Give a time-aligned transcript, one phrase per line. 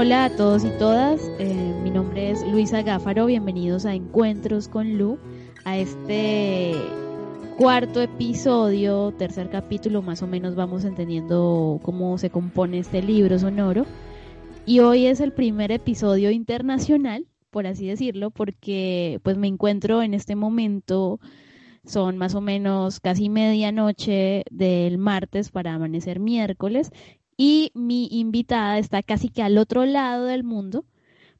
[0.00, 4.96] Hola a todos y todas, eh, mi nombre es Luisa Gáfaro, bienvenidos a Encuentros con
[4.96, 5.18] Lu,
[5.64, 6.76] a este
[7.56, 13.86] cuarto episodio, tercer capítulo, más o menos vamos entendiendo cómo se compone este libro sonoro.
[14.64, 20.14] Y hoy es el primer episodio internacional, por así decirlo, porque pues me encuentro en
[20.14, 21.18] este momento,
[21.84, 26.92] son más o menos casi medianoche del martes para amanecer miércoles,
[27.38, 30.84] y mi invitada está casi que al otro lado del mundo,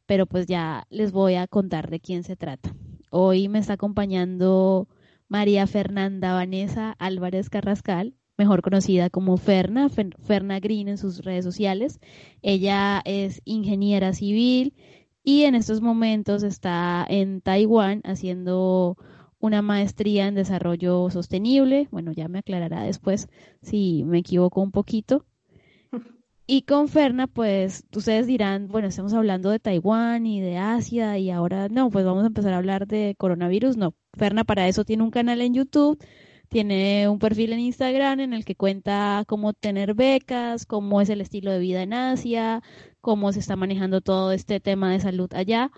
[0.07, 2.75] pero pues ya les voy a contar de quién se trata.
[3.11, 4.89] Hoy me está acompañando
[5.29, 11.99] María Fernanda Vanessa Álvarez Carrascal, mejor conocida como Ferna, Ferna Green en sus redes sociales.
[12.43, 14.75] Ella es ingeniera civil
[15.25, 18.97] y en estos momentos está en Taiwán haciendo
[19.41, 21.89] una maestría en desarrollo sostenible.
[21.91, 23.29] Bueno, ya me aclarará después
[23.63, 25.27] si me equivoco un poquito.
[26.51, 31.31] Y con Ferna, pues ustedes dirán, bueno, estamos hablando de Taiwán y de Asia y
[31.31, 33.77] ahora no, pues vamos a empezar a hablar de coronavirus.
[33.77, 36.03] No, Ferna para eso tiene un canal en YouTube,
[36.49, 41.21] tiene un perfil en Instagram en el que cuenta cómo tener becas, cómo es el
[41.21, 42.63] estilo de vida en Asia,
[43.03, 45.71] cómo se está manejando todo este tema de salud allá.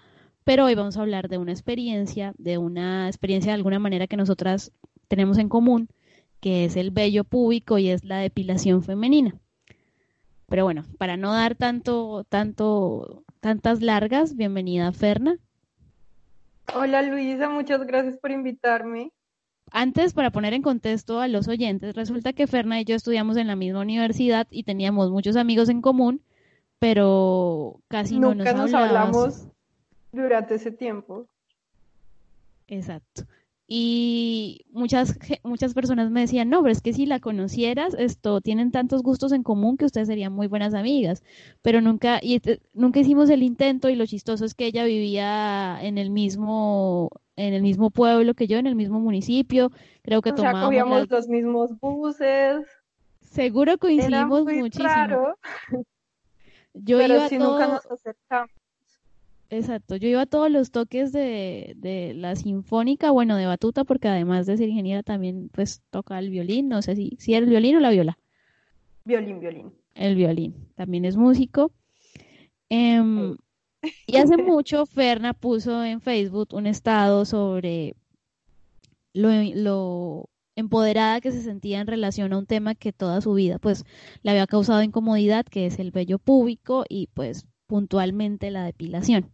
[0.44, 4.16] Pero hoy vamos a hablar de una experiencia, de una experiencia de alguna manera que
[4.16, 4.70] nosotras
[5.08, 5.88] tenemos en común,
[6.40, 9.40] que es el vello púbico y es la depilación femenina.
[10.50, 15.38] Pero bueno, para no dar tanto, tanto, tantas largas, bienvenida Ferna.
[16.74, 19.12] Hola Luisa, muchas gracias por invitarme.
[19.70, 23.46] Antes, para poner en contexto a los oyentes, resulta que Ferna y yo estudiamos en
[23.46, 26.20] la misma universidad y teníamos muchos amigos en común,
[26.80, 29.46] pero casi no nos, nos hablamos
[30.10, 31.28] durante ese tiempo.
[32.66, 33.22] Exacto
[33.72, 38.72] y muchas muchas personas me decían, no, pero es que si la conocieras, esto tienen
[38.72, 41.22] tantos gustos en común que ustedes serían muy buenas amigas,
[41.62, 45.78] pero nunca y este, nunca hicimos el intento y lo chistoso es que ella vivía
[45.82, 49.70] en el mismo en el mismo pueblo que yo, en el mismo municipio,
[50.02, 52.66] creo que o tomábamos los mismos buses.
[53.22, 54.88] Seguro coincidimos muchísimo.
[54.88, 55.38] Raro.
[56.74, 58.59] Yo pero si nunca nos acercamos.
[59.52, 64.06] Exacto, yo iba a todos los toques de, de la sinfónica, bueno, de batuta, porque
[64.06, 67.50] además de ser ingeniera también pues toca el violín, no sé si, si era el
[67.50, 68.16] violín o la viola.
[69.04, 69.72] Violín, violín.
[69.96, 71.72] El violín, también es músico.
[72.68, 73.36] Em,
[74.06, 77.96] y hace mucho Ferna puso en Facebook un estado sobre
[79.12, 83.58] lo, lo empoderada que se sentía en relación a un tema que toda su vida
[83.58, 83.84] pues
[84.22, 89.30] le había causado incomodidad, que es el vello púbico y pues puntualmente la depilación.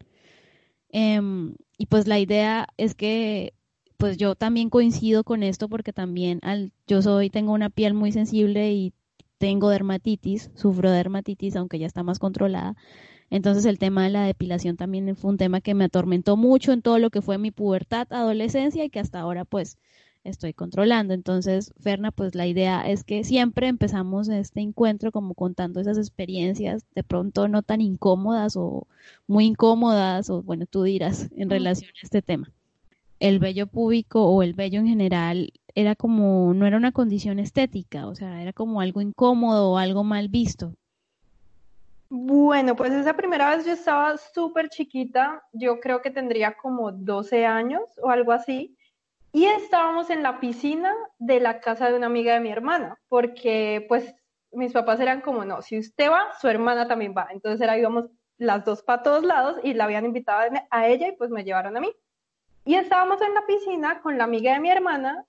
[0.91, 3.55] Em, y pues la idea es que
[3.97, 8.13] pues yo también coincido con esto porque también al, yo soy, tengo una piel muy
[8.13, 8.93] sensible y
[9.39, 12.75] tengo dermatitis, sufro dermatitis, aunque ya está más controlada.
[13.31, 16.83] Entonces el tema de la depilación también fue un tema que me atormentó mucho en
[16.83, 19.79] todo lo que fue mi pubertad, adolescencia y que hasta ahora pues
[20.29, 21.15] estoy controlando.
[21.15, 26.85] Entonces, Ferna, pues la idea es que siempre empezamos este encuentro como contando esas experiencias,
[26.95, 28.87] de pronto no tan incómodas o
[29.27, 32.51] muy incómodas, o bueno, tú dirás, en relación a este tema.
[33.19, 38.07] El vello púbico o el vello en general era como, no era una condición estética,
[38.07, 40.75] o sea, era como algo incómodo o algo mal visto.
[42.09, 47.45] Bueno, pues esa primera vez yo estaba súper chiquita, yo creo que tendría como 12
[47.45, 48.76] años o algo así,
[49.37, 53.85] y estábamos en la piscina de la casa de una amiga de mi hermana, porque
[53.87, 54.15] pues
[54.51, 57.29] mis papás eran como, no, si usted va, su hermana también va.
[57.31, 58.07] Entonces era, íbamos
[58.39, 61.77] las dos para todos lados y la habían invitado a ella y pues me llevaron
[61.77, 61.93] a mí.
[62.65, 65.27] Y estábamos en la piscina con la amiga de mi hermana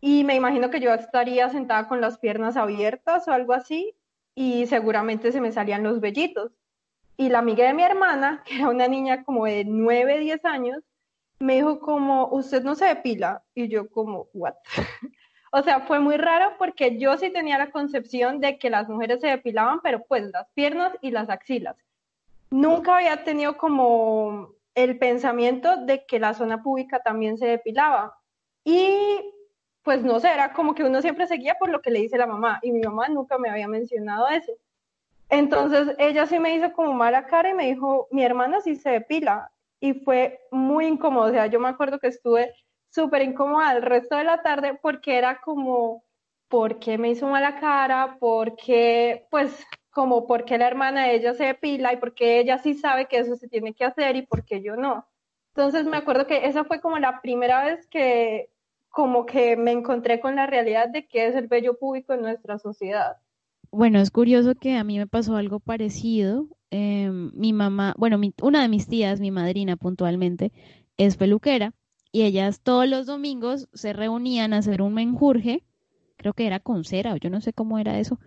[0.00, 3.96] y me imagino que yo estaría sentada con las piernas abiertas o algo así
[4.36, 6.52] y seguramente se me salían los vellitos.
[7.16, 10.84] Y la amiga de mi hermana, que era una niña como de 9, 10 años,
[11.40, 13.42] me dijo como, usted no se depila.
[13.54, 14.54] Y yo como, what?
[15.52, 19.20] o sea, fue muy raro porque yo sí tenía la concepción de que las mujeres
[19.20, 21.76] se depilaban, pero pues las piernas y las axilas.
[22.50, 28.16] Nunca había tenido como el pensamiento de que la zona pública también se depilaba.
[28.64, 29.20] Y
[29.82, 32.26] pues no sé, era como que uno siempre seguía por lo que le dice la
[32.26, 34.52] mamá y mi mamá nunca me había mencionado eso.
[35.30, 38.90] Entonces ella sí me hizo como mala cara y me dijo, mi hermana sí se
[38.90, 41.26] depila y fue muy incómodo.
[41.26, 42.54] O sea, yo me acuerdo que estuve
[42.90, 46.04] súper incómoda el resto de la tarde porque era como,
[46.48, 48.16] ¿por qué me hizo mala cara?
[48.20, 52.40] ¿Por qué, pues, como, por qué la hermana de ella se depila y por qué
[52.40, 55.06] ella sí sabe que eso se tiene que hacer y por qué yo no?
[55.54, 58.50] Entonces me acuerdo que esa fue como la primera vez que
[58.88, 62.58] como que me encontré con la realidad de qué es el vello público en nuestra
[62.58, 63.16] sociedad.
[63.72, 66.48] Bueno, es curioso que a mí me pasó algo parecido.
[66.70, 70.52] Em, mi mamá, bueno, una de mis tías, mi madrina puntualmente,
[70.96, 71.72] es peluquera
[72.12, 75.64] y ellas todos los domingos se reunían a hacer un menjurje,
[76.16, 78.18] creo que era con cera o yo no sé cómo era eso,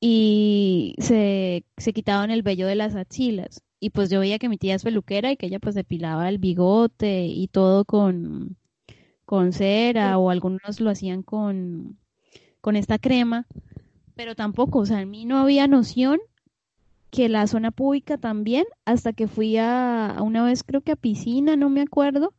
[0.00, 3.62] y se, se quitaban el vello de las axilas.
[3.80, 6.38] Y pues yo veía que mi tía es peluquera y que ella pues depilaba el
[6.38, 8.56] bigote y todo con,
[9.24, 11.98] con cera o algunos lo hacían con,
[12.60, 13.46] con esta crema
[14.14, 16.20] pero tampoco, o sea, en mí no había noción
[17.10, 21.56] que la zona pública también, hasta que fui a, una vez creo que a piscina,
[21.56, 22.32] no me acuerdo,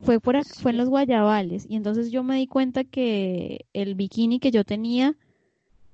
[0.00, 4.38] fue por fue en los Guayabales y entonces yo me di cuenta que el bikini
[4.38, 5.16] que yo tenía,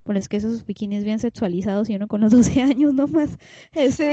[0.04, 3.38] bueno es que esos bikinis bien sexualizados y uno con los 12 años nomás,
[3.72, 4.04] esto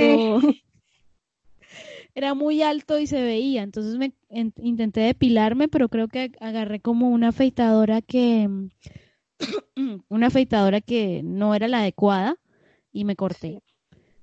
[2.16, 7.10] era muy alto y se veía, entonces me intenté depilarme, pero creo que agarré como
[7.10, 8.48] una afeitadora que
[10.10, 12.38] una afeitadora que no era la adecuada
[12.92, 13.62] y me corté.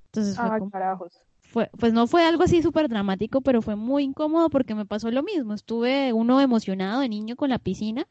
[0.06, 0.98] Entonces fue, ah,
[1.40, 5.10] fue pues no fue algo así súper dramático, pero fue muy incómodo porque me pasó
[5.10, 5.54] lo mismo.
[5.54, 8.06] Estuve uno emocionado de niño con la piscina.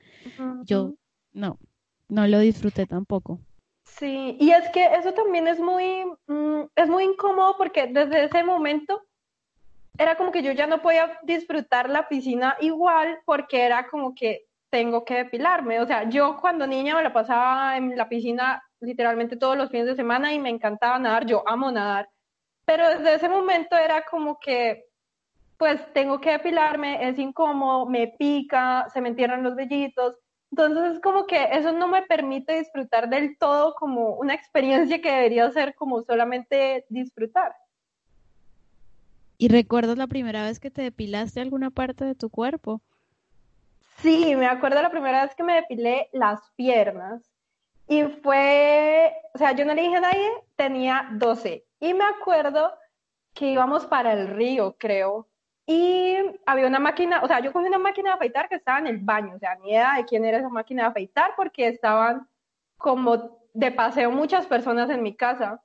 [0.63, 0.93] Yo
[1.33, 1.57] no,
[2.09, 3.39] no lo disfruté tampoco.
[3.85, 8.43] Sí, y es que eso también es muy, mm, es muy incómodo porque desde ese
[8.43, 9.01] momento
[9.97, 14.48] era como que yo ya no podía disfrutar la piscina igual porque era como que
[14.69, 15.79] tengo que depilarme.
[15.79, 19.87] O sea, yo cuando niña me la pasaba en la piscina literalmente todos los fines
[19.87, 22.09] de semana y me encantaba nadar, yo amo nadar.
[22.65, 24.85] Pero desde ese momento era como que,
[25.57, 30.15] pues tengo que depilarme, es incómodo, me pica, se me entierran los vellitos.
[30.51, 35.11] Entonces es como que eso no me permite disfrutar del todo como una experiencia que
[35.11, 37.53] debería ser como solamente disfrutar.
[39.37, 42.81] ¿Y recuerdas la primera vez que te depilaste alguna parte de tu cuerpo?
[44.01, 47.21] Sí, me acuerdo la primera vez que me depilé las piernas.
[47.87, 51.65] Y fue, o sea, yo no le dije a nadie, tenía 12.
[51.79, 52.73] Y me acuerdo
[53.33, 55.27] que íbamos para el río, creo.
[55.65, 56.15] Y
[56.45, 58.99] había una máquina, o sea, yo cogí una máquina de afeitar que estaba en el
[58.99, 59.35] baño.
[59.35, 62.27] O sea, ni idea de quién era esa máquina de afeitar porque estaban
[62.77, 65.61] como de paseo muchas personas en mi casa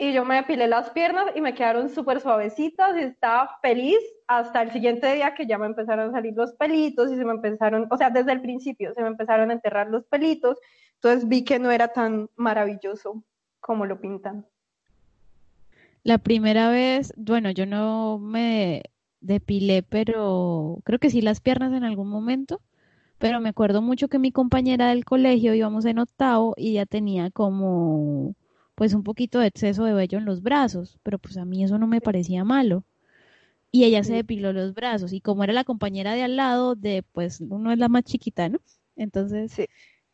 [0.00, 4.62] y yo me depilé las piernas y me quedaron súper suavecitas y estaba feliz hasta
[4.62, 7.86] el siguiente día que ya me empezaron a salir los pelitos y se me empezaron,
[7.90, 10.56] o sea, desde el principio se me empezaron a enterrar los pelitos,
[10.94, 13.22] entonces vi que no era tan maravilloso
[13.60, 14.46] como lo pintan.
[16.02, 18.82] La primera vez, bueno, yo no me
[19.20, 22.62] depilé, pero creo que sí las piernas en algún momento,
[23.18, 27.30] pero me acuerdo mucho que mi compañera del colegio íbamos en octavo y ya tenía
[27.30, 28.34] como
[28.80, 31.76] pues un poquito de exceso de vello en los brazos, pero pues a mí eso
[31.76, 32.82] no me parecía malo.
[33.70, 37.02] Y ella se depiló los brazos y como era la compañera de al lado de,
[37.12, 38.58] pues uno es la más chiquita, ¿no?
[38.96, 39.54] Entonces,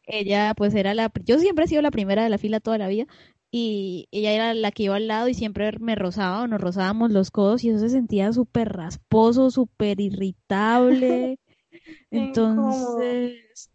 [0.02, 2.88] ella pues era la, yo siempre he sido la primera de la fila toda la
[2.88, 3.06] vida
[3.52, 7.12] y ella era la que iba al lado y siempre me rozaba o nos rozábamos
[7.12, 11.38] los codos y eso se sentía súper rasposo, súper irritable.
[12.10, 13.70] Entonces,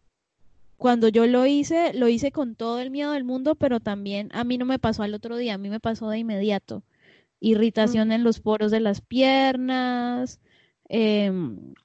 [0.81, 4.43] cuando yo lo hice, lo hice con todo el miedo del mundo, pero también a
[4.43, 6.81] mí no me pasó al otro día, a mí me pasó de inmediato.
[7.39, 8.13] Irritación mm.
[8.13, 10.39] en los poros de las piernas,
[10.89, 11.75] em,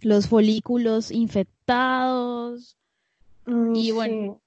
[0.00, 2.76] los folículos infectados.
[3.46, 4.40] Mm, y bueno,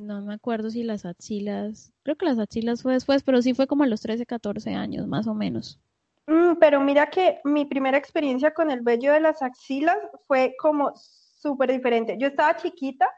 [0.00, 3.68] no me acuerdo si las axilas, creo que las axilas fue después, pero sí fue
[3.68, 5.78] como a los 13, 14 años, más o menos.
[6.26, 10.94] Mm, pero mira que mi primera experiencia con el vello de las axilas fue como
[11.40, 12.16] súper diferente.
[12.18, 13.08] Yo estaba chiquita,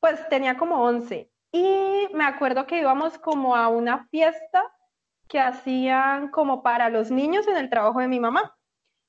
[0.00, 4.64] pues tenía como 11 y me acuerdo que íbamos como a una fiesta
[5.28, 8.56] que hacían como para los niños en el trabajo de mi mamá.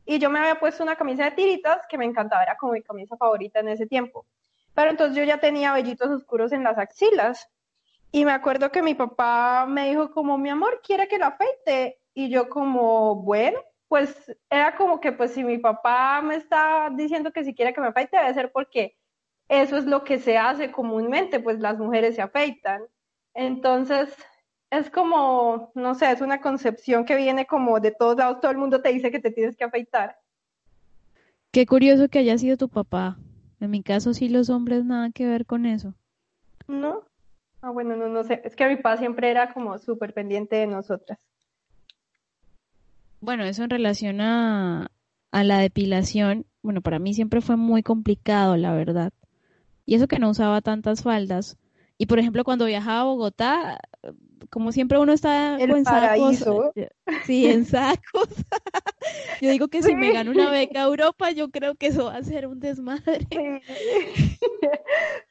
[0.06, 2.84] Y yo me había puesto una camisa de tiritas que me encantaba, era como mi
[2.84, 4.26] camisa favorita en ese tiempo.
[4.76, 7.50] Pero entonces yo ya tenía vellitos oscuros en las axilas.
[8.12, 12.00] Y me acuerdo que mi papá me dijo como, mi amor, ¿quiere que lo afeite?
[12.14, 17.32] Y yo como, bueno, pues era como que pues si mi papá me está diciendo
[17.32, 18.98] que si quiere que me afeite debe ser porque
[19.48, 22.82] eso es lo que se hace comúnmente, pues las mujeres se afeitan.
[23.34, 24.16] Entonces,
[24.72, 28.58] es como, no sé, es una concepción que viene como de todos lados, todo el
[28.58, 30.18] mundo te dice que te tienes que afeitar.
[31.52, 33.18] Qué curioso que haya sido tu papá.
[33.60, 35.94] En mi caso sí los hombres nada que ver con eso.
[36.68, 37.04] ¿No?
[37.62, 38.42] Ah, bueno, no, no sé.
[38.44, 41.20] Es que mi papá siempre era como súper pendiente de nosotras.
[43.26, 44.92] Bueno, eso en relación a,
[45.32, 49.14] la depilación, bueno, para mí siempre fue muy complicado, la verdad.
[49.84, 51.58] Y eso que no usaba tantas faldas.
[51.98, 53.80] Y por ejemplo, cuando viajaba a Bogotá,
[54.50, 56.72] como siempre uno está El en paraíso.
[56.76, 56.92] sacos,
[57.26, 58.30] sí, en sacos.
[59.42, 62.18] yo digo que si me gano una beca a Europa, yo creo que eso va
[62.18, 63.28] a ser un desmadre.
[63.32, 63.62] Sí.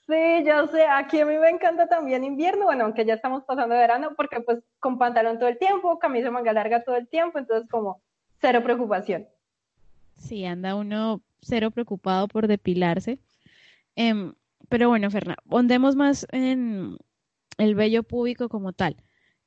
[0.06, 3.74] Sí, yo sé, aquí a mí me encanta también invierno, bueno, aunque ya estamos pasando
[3.74, 7.68] verano, porque pues con pantalón todo el tiempo, camisa manga larga todo el tiempo, entonces
[7.70, 8.02] como
[8.38, 9.26] cero preocupación.
[10.18, 13.18] Sí, anda uno cero preocupado por depilarse.
[13.96, 14.34] Em,
[14.74, 16.96] pero bueno, Ferna, ondemos más en
[17.58, 18.96] el vello público como tal.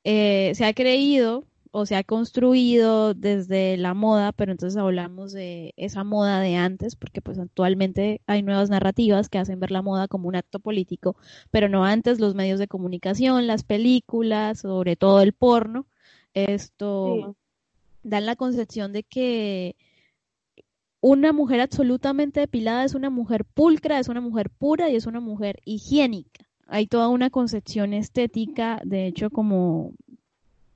[0.02, 5.74] Eh, se ha creído o se ha construido desde la moda, pero entonces hablamos de
[5.76, 10.08] esa moda de antes, porque pues actualmente hay nuevas narrativas que hacen ver la moda
[10.08, 11.14] como un acto político,
[11.50, 15.84] pero no antes los medios de comunicación, las películas, sobre todo el porno,
[16.32, 17.36] esto Sí.
[18.02, 19.76] dan la concepción de que
[21.00, 25.20] una mujer absolutamente depilada es una mujer pulcra, es una mujer pura y es una
[25.20, 26.44] mujer higiénica.
[26.66, 29.92] Hay toda una concepción estética, de hecho, como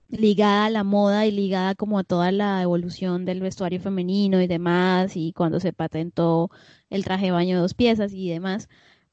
[0.09, 4.47] ligada a la moda y ligada como a toda la evolución del vestuario femenino y
[4.47, 6.51] demás, y cuando se patentó
[6.91, 8.69] el traje de baño de dos piezas y demás.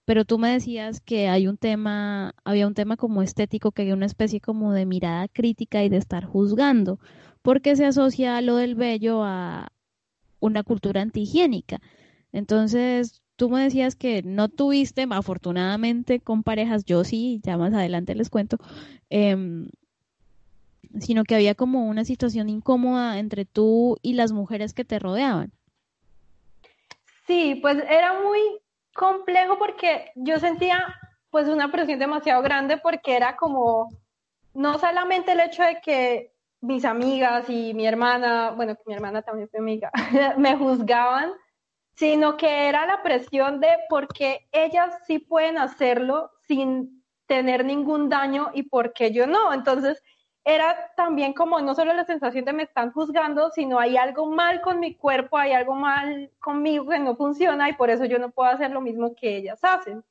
[0.06, 3.92] Pero tú me decías que hay un tema, había un tema como estético, que hay
[3.92, 7.00] una especie como de mirada crítica y de estar juzgando,
[7.42, 9.70] porque se asocia lo del vello a
[10.40, 11.80] una cultura antihigiénica.
[12.32, 18.16] Entonces, tú me decías que no tuviste, afortunadamente, con parejas, yo sí, ya más adelante
[18.16, 18.58] les cuento,
[19.10, 19.70] em,
[21.00, 25.52] sino que había como una situación incómoda entre tú y las mujeres que te rodeaban.
[27.28, 28.40] Sí, pues era muy
[28.94, 30.96] complejo porque yo sentía
[31.30, 33.90] pues una presión demasiado grande porque era como
[34.54, 39.50] no solamente el hecho de que mis amigas y mi hermana, bueno, mi hermana también
[39.50, 39.92] fue amiga,
[40.38, 41.32] me juzgaban,
[41.96, 48.10] sino que era la presión de por qué ellas sí pueden hacerlo sin tener ningún
[48.10, 49.54] daño y por qué yo no.
[49.54, 50.02] Entonces,
[50.44, 54.62] era también como no solo la sensación de me están juzgando, sino hay algo mal
[54.62, 58.32] con mi cuerpo, hay algo mal conmigo que no funciona y por eso yo no
[58.32, 60.04] puedo hacer lo mismo que ellas hacen.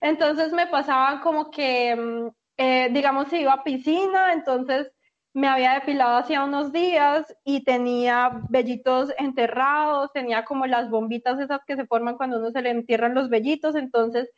[0.00, 4.92] Entonces me pasaba como que, mm, eh, digamos, si iba a piscina, entonces
[5.34, 11.60] me había depilado hacía unos días y tenía vellitos enterrados, tenía como las bombitas esas
[11.66, 14.30] que se forman cuando uno se le entierran los vellitos, entonces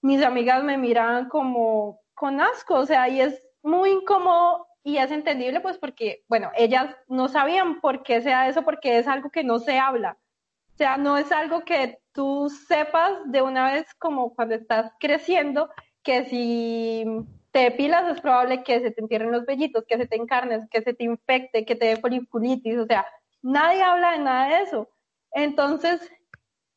[0.00, 5.10] mis amigas me miraban como con asco, o sea, y es muy incómodo y es
[5.10, 9.44] entendible pues porque, bueno, ellas no sabían por qué sea eso, porque es algo que
[9.44, 10.18] no se habla.
[10.74, 15.68] O sea, no es algo que tú sepas de una vez como cuando estás creciendo,
[16.02, 17.04] que si
[17.50, 20.82] te depilas es probable que se te entierren los vellitos, que se te encarnes, que
[20.82, 23.06] se te infecte, que te dé foliculitis, o sea,
[23.42, 24.88] nadie habla de nada de eso.
[25.32, 26.10] Entonces,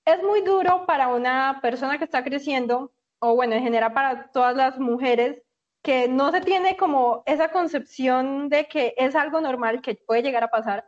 [0.06, 4.56] es muy duro para una persona que está creciendo, o bueno, en general para todas
[4.56, 5.42] las mujeres,
[5.82, 10.44] que no se tiene como esa concepción de que es algo normal que puede llegar
[10.44, 10.88] a pasar.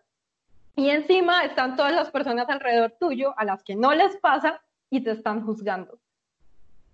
[0.75, 5.01] Y encima están todas las personas alrededor tuyo a las que no les pasa y
[5.01, 5.99] te están juzgando.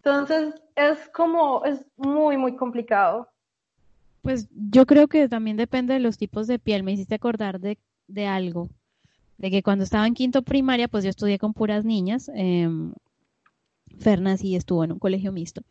[0.03, 3.29] Entonces es como, es muy, muy complicado.
[4.21, 6.83] Pues yo creo que también depende de los tipos de piel.
[6.83, 7.77] Me hiciste acordar de,
[8.07, 8.69] de algo,
[9.37, 12.29] de que cuando estaba en quinto primaria, pues yo estudié con puras niñas.
[12.33, 12.69] Eh,
[13.99, 15.61] Ferna sí estuvo en un colegio mixto.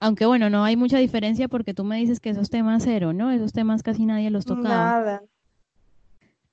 [0.00, 3.30] Aunque bueno, no hay mucha diferencia porque tú me dices que esos temas cero, ¿no?
[3.32, 4.68] Esos temas casi nadie los tocaba.
[4.68, 5.22] Nada.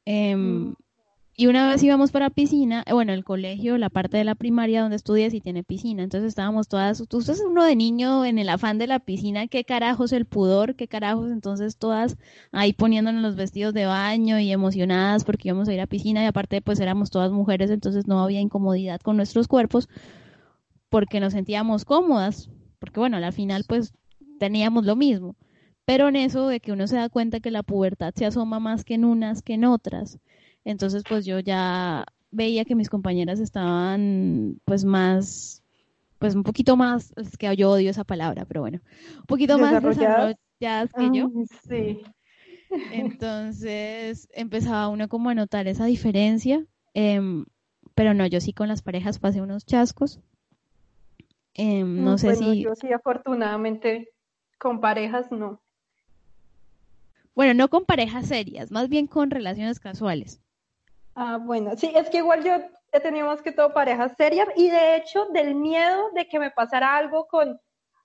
[0.06, 0.74] Eh, Mm.
[1.38, 4.82] Y una vez íbamos para piscina, eh, bueno, el colegio, la parte de la primaria
[4.82, 8.48] donde estudié sí tiene piscina, entonces estábamos todas, tú estás uno de niño en el
[8.48, 12.18] afán de la piscina, qué carajos el pudor, qué carajos, entonces todas
[12.54, 16.28] ahí poniéndonos los vestidos de baño y emocionadas porque íbamos a ir a piscina y
[16.28, 19.90] aparte pues éramos todas mujeres, entonces no había incomodidad con nuestros cuerpos
[20.90, 22.50] porque nos sentíamos cómodas,
[22.80, 23.94] porque bueno, al final pues
[24.40, 25.36] teníamos lo mismo.
[25.86, 28.84] Pero en eso de que uno se da cuenta que la pubertad se asoma más
[28.84, 30.20] que en unas que en otras,
[30.66, 35.64] entonces pues yo ya veía que mis compañeras estaban pues más,
[36.20, 38.82] pues un poquito más, es que yo odio esa palabra, pero bueno,
[39.20, 40.36] un poquito más Desarrolladas.
[40.60, 41.32] desarrolladas que yo.
[41.68, 42.04] Sí.
[42.92, 47.46] Entonces empezaba uno como a notar esa diferencia, em,
[47.94, 50.20] pero no, yo sí con las parejas pasé unos chascos.
[51.54, 54.10] Em, no sé Bueno, si, yo sí, afortunadamente,
[54.60, 55.62] con parejas no.
[57.36, 60.42] bueno, no con parejas serias, más bien con relaciones casuales.
[61.16, 62.56] Ah, bueno, sí, es que igual yo
[62.92, 66.52] he tenido más que todo parejas serias y de hecho del miedo de que me
[66.52, 67.60] pasara algo con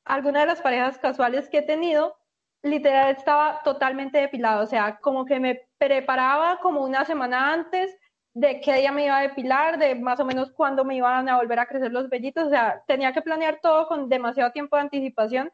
[0.05, 2.17] alguna de las parejas casuales que he tenido,
[2.63, 7.97] literal estaba totalmente depilado, o sea, como que me preparaba como una semana antes,
[8.33, 11.37] de qué día me iba a depilar, de más o menos cuándo me iban a
[11.37, 14.83] volver a crecer los vellitos, o sea, tenía que planear todo con demasiado tiempo de
[14.83, 15.53] anticipación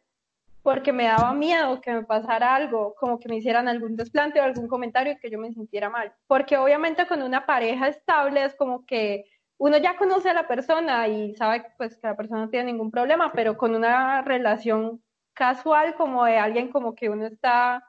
[0.67, 4.43] porque me daba miedo que me pasara algo, como que me hicieran algún desplante o
[4.43, 6.13] algún comentario y que yo me sintiera mal.
[6.27, 9.27] Porque obviamente con una pareja estable es como que
[9.59, 12.91] uno ya conoce a la persona y sabe pues que la persona no tiene ningún
[12.91, 15.01] problema, pero con una relación
[15.35, 17.85] casual como de alguien como que uno está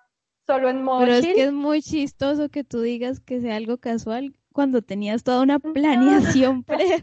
[0.46, 3.80] solo en modo Pero es que es muy chistoso que tú digas que sea algo
[3.80, 6.98] casual cuando tenías toda una planeación previa.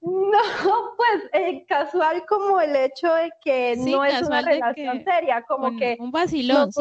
[0.00, 0.40] No,
[0.96, 5.96] pues eh, casual como el hecho de que no es una relación seria, como que
[6.00, 6.76] un vacilón, nos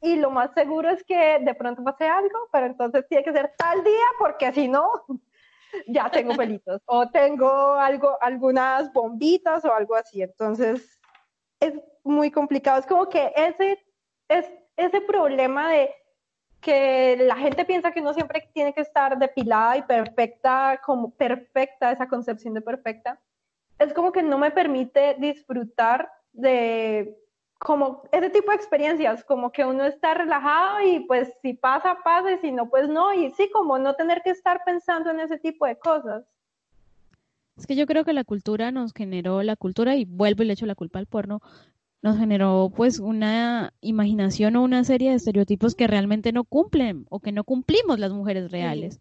[0.00, 3.52] y lo más seguro es que de pronto pase algo, pero entonces tiene que ser
[3.58, 4.88] tal día porque si no
[5.88, 11.00] ya tengo pelitos o tengo algo algunas bombitas o algo así, entonces
[11.58, 11.74] es
[12.04, 13.76] muy complicado, es como que ese
[14.28, 14.46] es
[14.76, 15.92] ese problema de
[16.64, 21.92] que la gente piensa que uno siempre tiene que estar depilada y perfecta, como perfecta,
[21.92, 23.20] esa concepción de perfecta,
[23.78, 27.16] es como que no me permite disfrutar de
[27.58, 32.32] como ese tipo de experiencias, como que uno está relajado y pues si pasa, pasa
[32.32, 35.38] y si no, pues no, y sí, como no tener que estar pensando en ese
[35.38, 36.24] tipo de cosas.
[37.56, 40.54] Es que yo creo que la cultura nos generó la cultura y vuelvo y le
[40.54, 41.40] echo la culpa al porno,
[42.04, 47.18] nos generó pues una imaginación o una serie de estereotipos que realmente no cumplen o
[47.18, 49.00] que no cumplimos las mujeres reales.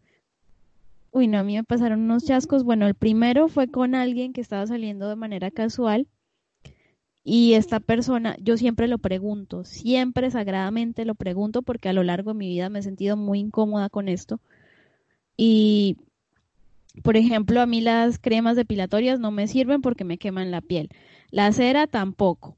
[1.12, 2.64] Uy, no, a mí me pasaron unos chascos.
[2.64, 6.08] Bueno, el primero fue con alguien que estaba saliendo de manera casual
[7.26, 12.32] y esta persona, yo siempre lo pregunto, siempre sagradamente lo pregunto porque a lo largo
[12.32, 14.40] de mi vida me he sentido muy incómoda con esto.
[15.36, 15.98] Y,
[17.04, 20.88] por ejemplo, a mí las cremas depilatorias no me sirven porque me queman la piel.
[21.32, 22.56] La cera tampoco.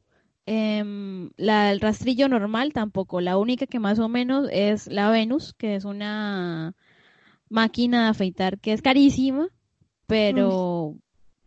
[0.47, 3.19] Em, la, el rastrillo normal tampoco.
[3.19, 6.75] La única que más o menos es la Venus, que es una
[7.49, 9.49] máquina de afeitar que es carísima,
[10.07, 10.97] pero,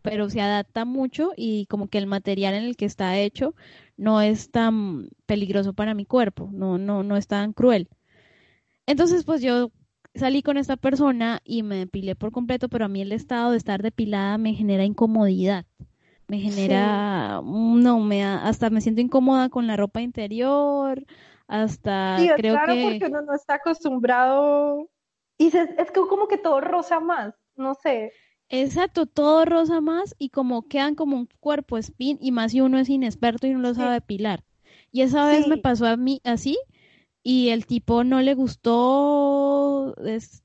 [0.02, 3.54] pero se adapta mucho y como que el material en el que está hecho
[3.96, 7.88] no es tan peligroso para mi cuerpo, no, no, no es tan cruel.
[8.86, 9.70] Entonces, pues yo
[10.14, 13.58] salí con esta persona y me depilé por completo, pero a mí el estado de
[13.58, 15.66] estar depilada me genera incomodidad
[16.28, 21.04] me genera, no, me hasta me siento incómoda con la ropa interior,
[21.46, 22.82] hasta sí, creo claro, que...
[22.84, 24.88] porque uno no está acostumbrado
[25.38, 28.12] y es que como que todo rosa más, no sé.
[28.50, 32.78] Exacto, todo rosa más y como quedan como un cuerpo spin y más si uno
[32.78, 34.42] es inexperto y no lo sabe depilar.
[34.90, 36.58] Y esa vez me pasó a mí así
[37.22, 39.94] y el tipo no le gustó,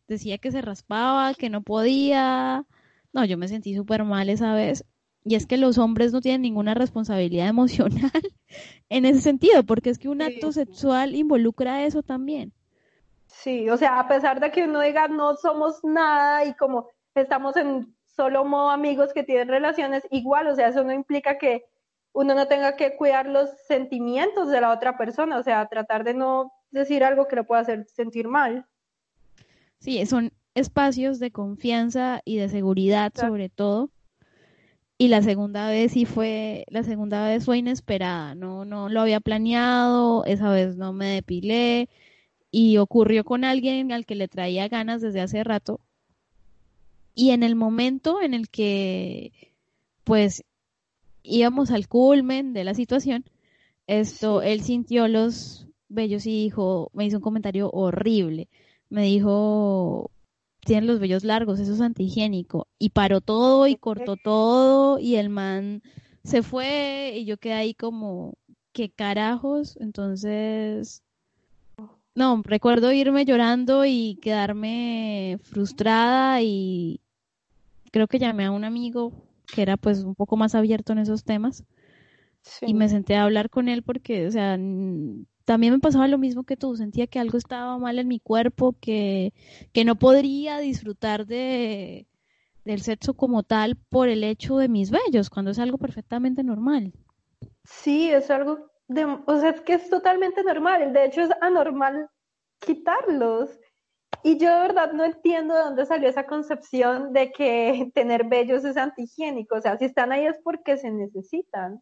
[0.08, 2.66] decía que se raspaba, que no podía.
[3.14, 4.86] No, yo me sentí súper mal esa vez
[5.26, 8.12] y es que los hombres no tienen ninguna responsabilidad emocional
[8.90, 12.54] en ese sentido, porque es que un acto sexual involucra eso también.
[13.28, 17.58] Sí, o sea, a pesar de que uno diga no somos nada y como estamos
[17.58, 21.66] en solo modo amigos que tienen relaciones, igual, o sea, eso no implica que
[22.14, 26.14] uno no tenga que cuidar los sentimientos de la otra persona, o sea, tratar de
[26.14, 28.68] no decir algo que lo pueda hacer sentir mal.
[29.80, 33.90] Sí, son espacios de confianza y de seguridad sobre todo
[35.04, 39.20] y la segunda vez sí fue, la segunda vez fue inesperada, no, no lo había
[39.20, 41.90] planeado, esa vez no me depilé
[42.52, 45.82] y ocurrió con alguien al que le traía ganas desde hace rato.
[47.14, 49.34] Y en el momento en el que
[50.06, 50.46] pues
[51.22, 53.26] íbamos al culmen de la situación,
[53.88, 58.48] esto, él sintió los bellos y dijo, me hizo un comentario horrible.
[58.90, 60.12] Me dijo,
[60.66, 62.68] tienen los vellos largos, eso es antihigiénico.
[62.80, 65.82] Y paró todo y cortó todo y el man
[66.24, 68.36] se fue y yo quedé ahí como,
[68.72, 69.78] ¿qué carajos?
[69.80, 71.04] Entonces,
[72.16, 77.02] no, recuerdo irme llorando y quedarme frustrada y
[77.92, 79.12] creo que llamé a un amigo
[79.54, 81.64] que era pues un poco más abierto en esos temas.
[82.62, 84.58] Y me senté a hablar con él porque, o sea,
[85.46, 88.76] también me pasaba lo mismo que tú, sentía que algo estaba mal en mi cuerpo,
[88.80, 89.34] que,
[89.74, 92.08] que no podría disfrutar de,
[92.64, 96.94] del sexo como tal por el hecho de mis vellos, cuando es algo perfectamente normal.
[97.66, 102.10] Sí, es algo, de, o sea, es que es totalmente normal, de hecho es anormal
[102.60, 103.50] quitarlos.
[104.26, 108.64] Y yo de verdad no entiendo de dónde salió esa concepción de que tener vellos
[108.64, 111.82] es antihigiénico, o sea, si están ahí es porque se necesitan.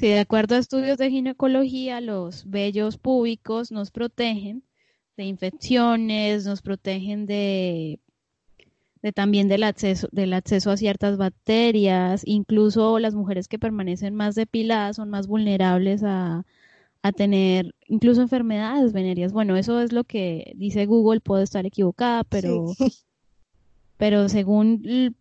[0.00, 4.62] Sí, de acuerdo a estudios de ginecología, los vellos púbicos nos protegen
[5.18, 8.00] de infecciones, nos protegen de,
[9.02, 14.34] de también del acceso, del acceso a ciertas bacterias, incluso las mujeres que permanecen más
[14.36, 16.46] depiladas son más vulnerables a,
[17.02, 19.34] a tener incluso enfermedades venéreas.
[19.34, 22.64] Bueno, eso es lo que dice Google, puedo estar equivocada, pero,
[23.98, 25.14] pero según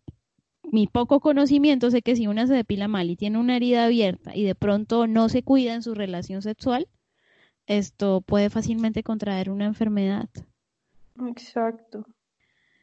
[0.72, 4.36] mi poco conocimiento, sé que si una se depila mal y tiene una herida abierta
[4.36, 6.88] y de pronto no se cuida en su relación sexual,
[7.66, 10.30] esto puede fácilmente contraer una enfermedad.
[11.28, 12.06] Exacto.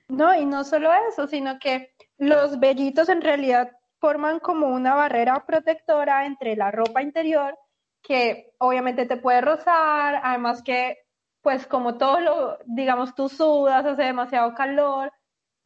[0.08, 5.44] No, y no solo eso, sino que los vellitos en realidad forman como una barrera
[5.46, 7.58] protectora entre la ropa interior,
[8.02, 10.98] que obviamente te puede rozar, además que,
[11.40, 15.12] pues como todo lo, digamos, tú sudas, hace demasiado calor,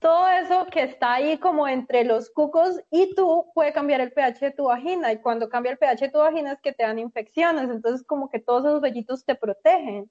[0.01, 4.41] todo eso que está ahí como entre los cucos y tú puede cambiar el pH
[4.41, 5.13] de tu vagina.
[5.13, 8.31] Y cuando cambia el pH de tu vagina es que te dan infecciones, entonces como
[8.31, 10.11] que todos esos vellitos te protegen.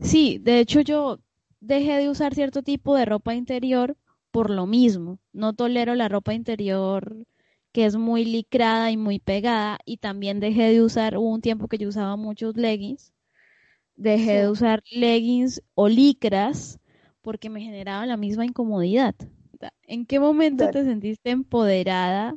[0.00, 1.18] Sí, de hecho yo
[1.60, 3.96] dejé de usar cierto tipo de ropa interior
[4.30, 5.18] por lo mismo.
[5.32, 7.14] No tolero la ropa interior
[7.72, 9.78] que es muy licrada y muy pegada.
[9.84, 13.12] Y también dejé de usar, hubo un tiempo que yo usaba muchos leggings,
[13.94, 16.79] dejé de usar leggings o licras
[17.22, 19.14] porque me generaba la misma incomodidad.
[19.82, 22.34] ¿En qué momento te sentiste empoderada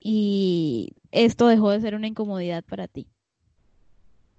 [0.00, 3.06] y esto dejó de ser una incomodidad para ti?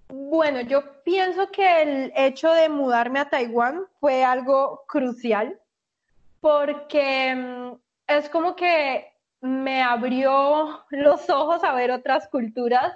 [0.10, 5.60] Bueno, yo pienso que el hecho de mudarme a Taiwán fue algo crucial
[6.42, 7.74] porque mm,
[8.08, 9.06] es como que
[9.42, 12.94] me abrió los ojos a ver otras culturas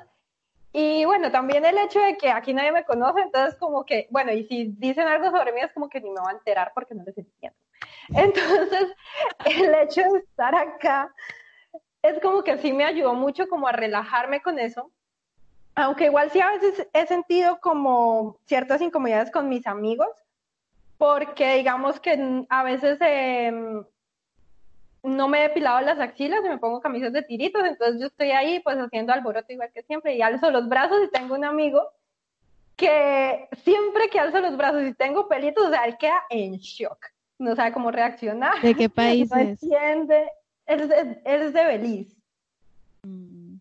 [0.72, 4.32] y bueno, también el hecho de que aquí nadie me conoce, entonces como que, bueno,
[4.32, 6.94] y si dicen algo sobre mí es como que ni me va a enterar porque
[6.94, 7.58] no les entiendo.
[8.10, 8.94] Entonces,
[9.46, 11.14] el hecho de estar acá
[12.02, 14.92] es como que sí me ayudó mucho como a relajarme con eso.
[15.76, 20.10] Aunque igual sí a veces he sentido como ciertas incomodidades con mis amigos,
[20.98, 23.52] porque digamos que a veces eh,
[25.04, 28.32] no me he depilado las axilas y me pongo camisas de tiritos, entonces yo estoy
[28.32, 31.90] ahí pues haciendo alboroto igual que siempre y alzo los brazos y tengo un amigo
[32.76, 36.98] que siempre que alzo los brazos y tengo pelitos, o sea, él queda en shock,
[37.38, 38.62] no sabe cómo reaccionar.
[38.62, 39.62] ¿De qué país no es?
[39.62, 40.32] Entiende.
[40.66, 42.16] Él, es de, él es de Belice.
[43.04, 43.58] Mm.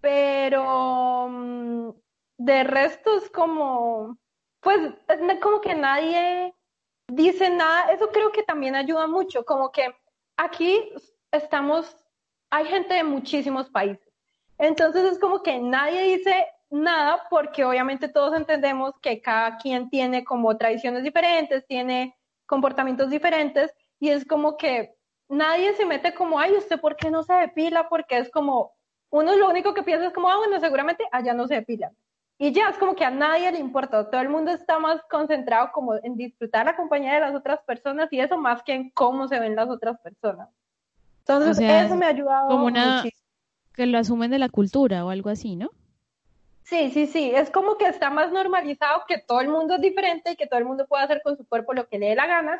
[0.00, 1.90] Pero mm,
[2.38, 4.16] de resto es como,
[4.60, 4.78] pues
[5.42, 6.54] como que nadie
[7.08, 9.94] dice nada, eso creo que también ayuda mucho, como que
[10.36, 10.92] aquí
[11.32, 11.96] estamos,
[12.50, 14.06] hay gente de muchísimos países.
[14.58, 20.24] Entonces es como que nadie dice nada porque obviamente todos entendemos que cada quien tiene
[20.24, 24.94] como tradiciones diferentes, tiene comportamientos diferentes y es como que
[25.28, 27.88] nadie se mete como, ay, ¿usted por qué no se depila?
[27.88, 28.74] Porque es como,
[29.10, 31.92] uno lo único que piensa es como, ah, bueno, seguramente allá no se depila.
[32.38, 35.70] Y ya es como que a nadie le importa, todo el mundo está más concentrado
[35.72, 39.26] como en disfrutar la compañía de las otras personas y eso más que en cómo
[39.26, 40.48] se ven las otras personas.
[41.20, 43.02] Entonces, eso me ha ayudado como una
[43.74, 45.70] que lo asumen de la cultura o algo así, ¿no?
[46.62, 50.32] Sí, sí, sí, es como que está más normalizado que todo el mundo es diferente
[50.32, 52.26] y que todo el mundo puede hacer con su cuerpo lo que le dé la
[52.26, 52.58] gana,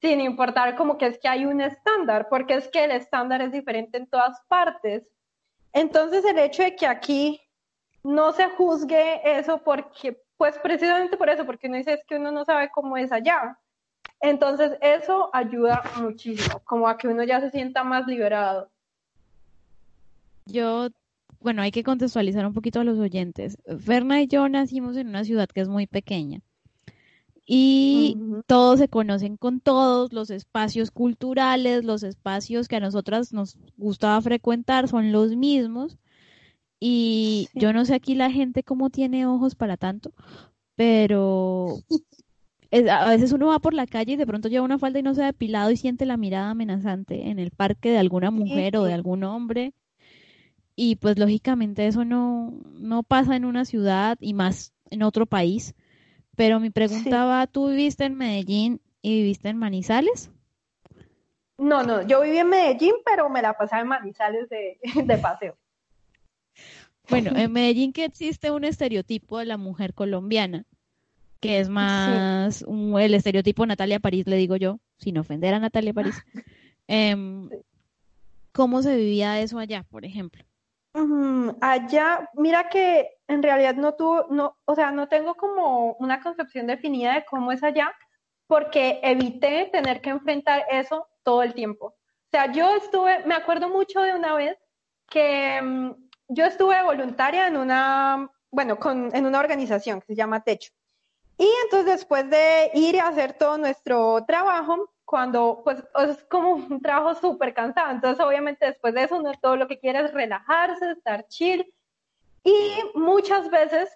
[0.00, 3.52] sin importar como que es que hay un estándar, porque es que el estándar es
[3.52, 5.04] diferente en todas partes.
[5.72, 7.40] Entonces, el hecho de que aquí
[8.04, 12.32] no se juzgue eso porque, pues precisamente por eso, porque uno dice es que uno
[12.32, 13.58] no sabe cómo es allá.
[14.20, 18.70] Entonces eso ayuda muchísimo, como a que uno ya se sienta más liberado.
[20.46, 20.88] Yo,
[21.40, 23.58] bueno, hay que contextualizar un poquito a los oyentes.
[23.84, 26.40] Ferna y yo nacimos en una ciudad que es muy pequeña
[27.44, 33.58] y todos se conocen con todos, los espacios culturales, los espacios que a nosotras nos
[33.76, 35.98] gustaba frecuentar son los mismos
[36.84, 40.10] y yo no sé aquí la gente cómo tiene ojos para tanto,
[40.74, 41.76] pero
[42.90, 45.14] a veces uno va por la calle y de pronto lleva una falda y no
[45.14, 48.82] se ha depilado y siente la mirada amenazante en el parque de alguna mujer o
[48.82, 49.74] de algún hombre.
[50.74, 55.76] Y pues lógicamente eso no, no pasa en una ciudad y más en otro país.
[56.34, 60.32] Pero mi pregunta va, ¿tú viviste en Medellín y viviste en Manizales?
[61.58, 65.56] No, no, yo viví en Medellín, pero me la pasaba en Manizales de, de paseo.
[67.20, 70.64] Bueno, en Medellín que existe un estereotipo de la mujer colombiana,
[71.40, 76.16] que es más el estereotipo Natalia París, le digo yo, sin ofender a Natalia París.
[76.88, 77.48] Em,
[78.52, 80.44] ¿Cómo se vivía eso allá, por ejemplo?
[81.60, 86.66] allá, mira que en realidad no tuvo, no, o sea, no tengo como una concepción
[86.66, 87.94] definida de cómo es allá,
[88.46, 91.86] porque evité tener que enfrentar eso todo el tiempo.
[91.86, 94.58] O sea, yo estuve, me acuerdo mucho de una vez
[95.08, 95.94] que em,
[96.32, 100.72] yo estuve voluntaria en una, bueno, con, en una organización que se llama Techo.
[101.38, 106.80] Y entonces después de ir a hacer todo nuestro trabajo, cuando pues es como un
[106.80, 110.92] trabajo súper cansado, entonces obviamente después de eso uno todo lo que quiere es relajarse,
[110.92, 111.70] estar chill.
[112.44, 113.90] Y muchas veces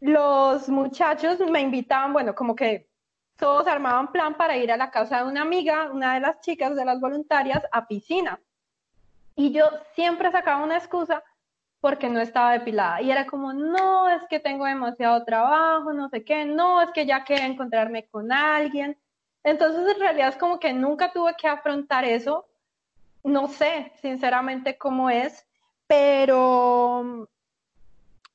[0.00, 2.88] los muchachos me invitaban, bueno, como que
[3.36, 6.76] todos armaban plan para ir a la casa de una amiga, una de las chicas
[6.76, 8.40] de las voluntarias, a piscina.
[9.34, 11.22] Y yo siempre sacaba una excusa
[11.84, 13.02] porque no estaba depilada.
[13.02, 17.04] Y era como, no, es que tengo demasiado trabajo, no sé qué, no, es que
[17.04, 18.96] ya quería encontrarme con alguien.
[19.42, 22.46] Entonces, en realidad es como que nunca tuve que afrontar eso.
[23.22, 25.46] No sé, sinceramente, cómo es,
[25.86, 27.28] pero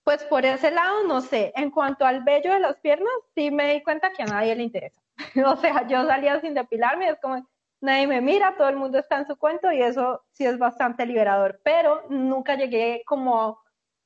[0.03, 1.51] pues por ese lado, no sé.
[1.55, 4.62] En cuanto al vello de las piernas, sí me di cuenta que a nadie le
[4.62, 5.01] interesa.
[5.43, 7.43] o sea, yo salía sin depilarme, es como,
[7.81, 11.05] nadie me mira, todo el mundo está en su cuento y eso sí es bastante
[11.05, 13.59] liberador, pero nunca llegué como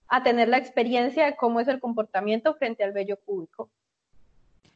[0.08, 3.70] a tener la experiencia de cómo es el comportamiento frente al vello público.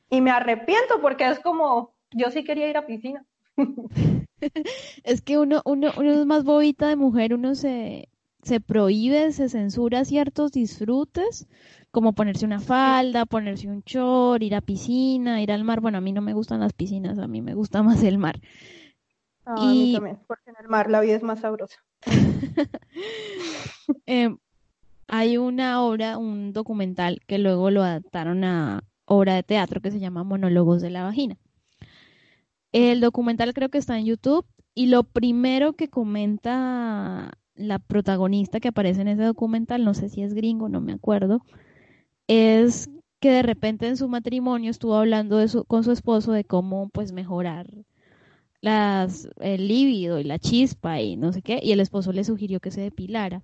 [0.09, 3.25] Y me arrepiento porque es como, yo sí quería ir a piscina.
[5.03, 8.09] es que uno, uno, uno es más bobita de mujer, uno se,
[8.43, 11.47] se prohíbe, se censura ciertos disfrutes,
[11.91, 15.81] como ponerse una falda, ponerse un short, ir a piscina, ir al mar.
[15.81, 18.39] Bueno, a mí no me gustan las piscinas, a mí me gusta más el mar.
[19.49, 21.77] Ah, a mí también, porque en el mar la vida es más sabrosa.
[24.05, 24.37] Em,
[25.07, 29.99] hay una obra, un documental que luego lo adaptaron a obra de teatro que se
[29.99, 31.37] llama Monólogos de la Vagina.
[32.73, 38.67] El documental creo que está en YouTube y lo primero que comenta la protagonista que
[38.67, 41.41] aparece en ese documental, no sé si es gringo, no me acuerdo,
[42.27, 42.89] es
[43.21, 47.13] que de repente en su matrimonio estuvo hablando de con su esposo de cómo pues
[47.13, 47.67] mejorar
[48.61, 52.59] las, el líbido y la chispa y no sé qué, y el esposo le sugirió
[52.59, 53.43] que se depilara.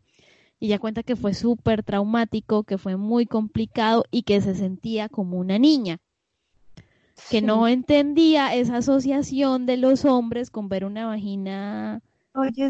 [0.60, 5.10] Y ella cuenta que fue súper traumático, que fue muy complicado y que se sentía
[5.10, 6.00] como una niña,
[7.30, 12.02] que no entendía esa asociación de los hombres con ver una vagina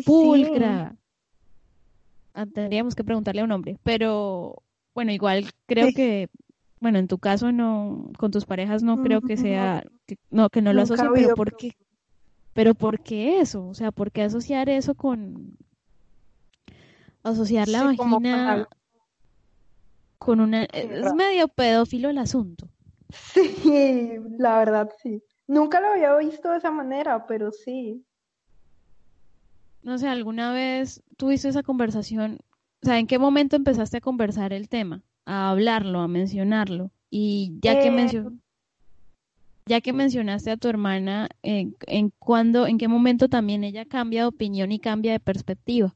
[0.05, 0.95] pulcra.
[2.33, 4.63] Ah, tendríamos que preguntarle a un hombre, pero
[4.95, 6.29] bueno, igual creo que,
[6.79, 10.61] bueno, en tu caso no, con tus parejas no creo que sea, que, no, que
[10.63, 11.75] no lo asocien, pero ¿por qué?
[12.53, 13.67] Pero ¿por qué eso?
[13.67, 15.57] O sea, ¿por qué asociar eso con,
[17.23, 18.67] asociar la vagina
[20.17, 22.69] con, una, es medio pedófilo el asunto.
[23.11, 25.21] Sí, la verdad sí.
[25.47, 28.05] Nunca lo había visto de esa manera, pero sí
[29.83, 32.39] no sé, alguna vez tuviste esa conversación,
[32.81, 36.91] o sea, ¿en qué momento empezaste a conversar el tema, a hablarlo, a mencionarlo?
[37.09, 37.91] Y ya que eh,
[39.65, 44.21] ya que mencionaste a tu hermana, ¿en, en, cuándo, en qué momento también ella cambia
[44.21, 45.93] de opinión y cambia de perspectiva?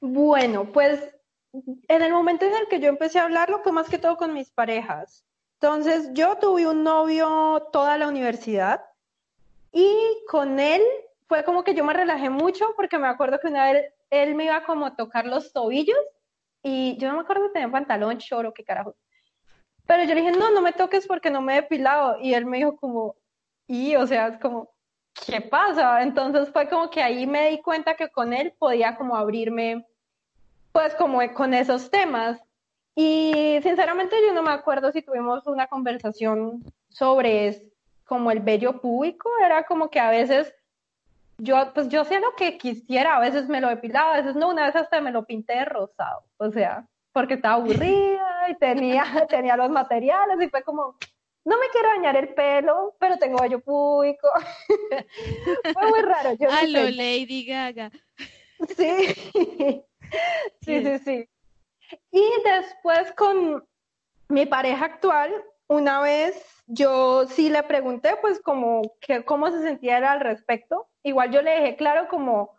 [0.00, 1.10] Bueno, pues
[1.52, 4.32] en el momento en el que yo empecé a hablarlo fue más que todo con
[4.32, 5.24] mis parejas.
[5.60, 8.82] Entonces, yo tuve un novio toda la universidad
[9.72, 9.94] y
[10.28, 10.80] con él
[11.28, 14.46] fue como que yo me relajé mucho porque me acuerdo que una vez él me
[14.46, 15.98] iba como a tocar los tobillos
[16.62, 18.96] y yo no me acuerdo que tenía pantalón, choro, qué carajo.
[19.90, 22.16] Pero yo le dije, no, no me toques porque no me he depilado.
[22.20, 23.16] Y él me dijo como,
[23.66, 24.70] y, o sea, es como,
[25.26, 26.02] ¿qué pasa?
[26.02, 29.84] Entonces fue como que ahí me di cuenta que con él podía como abrirme,
[30.70, 32.40] pues como con esos temas.
[32.94, 37.72] Y sinceramente yo no me acuerdo si tuvimos una conversación sobre
[38.04, 40.54] como el bello público, era como que a veces
[41.38, 44.50] yo, pues yo hacía lo que quisiera, a veces me lo depilaba, a veces no,
[44.50, 49.04] una vez hasta me lo pinté de rosado, o sea, porque estaba aburrida y tenía,
[49.28, 50.96] tenía los materiales y fue como,
[51.44, 54.28] no me quiero dañar el pelo, pero tengo vello público.
[55.72, 56.32] fue muy raro.
[56.34, 57.90] Yo Lady Gaga.
[58.76, 59.14] Sí.
[60.62, 61.28] sí, sí, sí.
[62.12, 63.66] Y después con
[64.28, 65.32] mi pareja actual,
[65.66, 70.88] una vez yo sí le pregunté, pues, como que, cómo se sentía al respecto.
[71.02, 72.56] Igual yo le dejé claro como,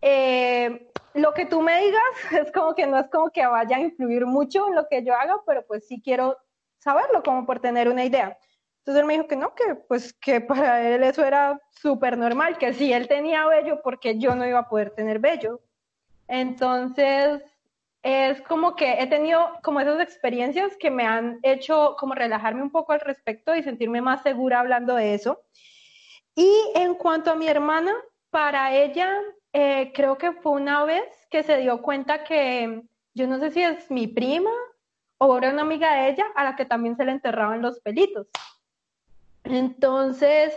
[0.00, 3.80] eh, lo que tú me digas es como que no es como que vaya a
[3.80, 6.36] influir mucho en lo que yo haga, pero pues sí quiero
[6.78, 8.36] saberlo, como por tener una idea.
[8.78, 12.58] Entonces él me dijo que no, que pues que para él eso era súper normal,
[12.58, 15.60] que si él tenía vello, porque yo no iba a poder tener vello.
[16.28, 17.42] Entonces,
[18.02, 22.70] es como que he tenido como esas experiencias que me han hecho como relajarme un
[22.70, 25.42] poco al respecto y sentirme más segura hablando de eso.
[26.34, 27.92] Y en cuanto a mi hermana,
[28.30, 29.12] para ella
[29.52, 32.82] eh, creo que fue una vez que se dio cuenta que
[33.14, 34.50] yo no sé si es mi prima
[35.18, 38.28] o era una amiga de ella a la que también se le enterraban los pelitos.
[39.44, 40.54] Entonces,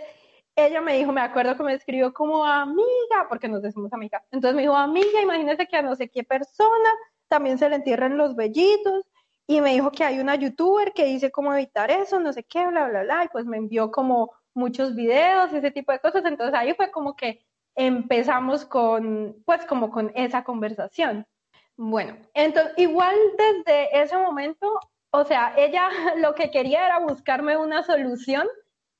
[0.55, 4.23] ella me dijo, me acuerdo que me escribió como amiga, porque nos decimos amiga.
[4.31, 6.89] Entonces me dijo, amiga, imagínese que a no sé qué persona
[7.27, 9.05] también se le entierran los vellitos
[9.47, 12.65] y me dijo que hay una youtuber que dice cómo evitar eso, no sé qué,
[12.67, 16.23] bla, bla, bla, y pues me envió como muchos videos y ese tipo de cosas,
[16.25, 17.43] entonces ahí fue como que
[17.75, 21.25] empezamos con, pues como con esa conversación.
[21.75, 24.79] Bueno, entonces igual desde ese momento,
[25.11, 28.47] o sea, ella lo que quería era buscarme una solución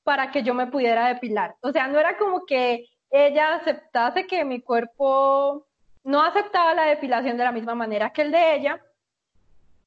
[0.03, 1.55] para que yo me pudiera depilar.
[1.62, 5.67] O sea, no era como que ella aceptase que mi cuerpo
[6.03, 8.81] no aceptaba la depilación de la misma manera que el de ella,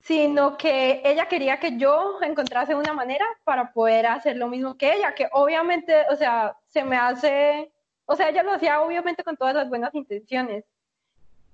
[0.00, 4.94] sino que ella quería que yo encontrase una manera para poder hacer lo mismo que
[4.94, 7.72] ella, que obviamente, o sea, se me hace,
[8.06, 10.64] o sea, ella lo hacía obviamente con todas las buenas intenciones,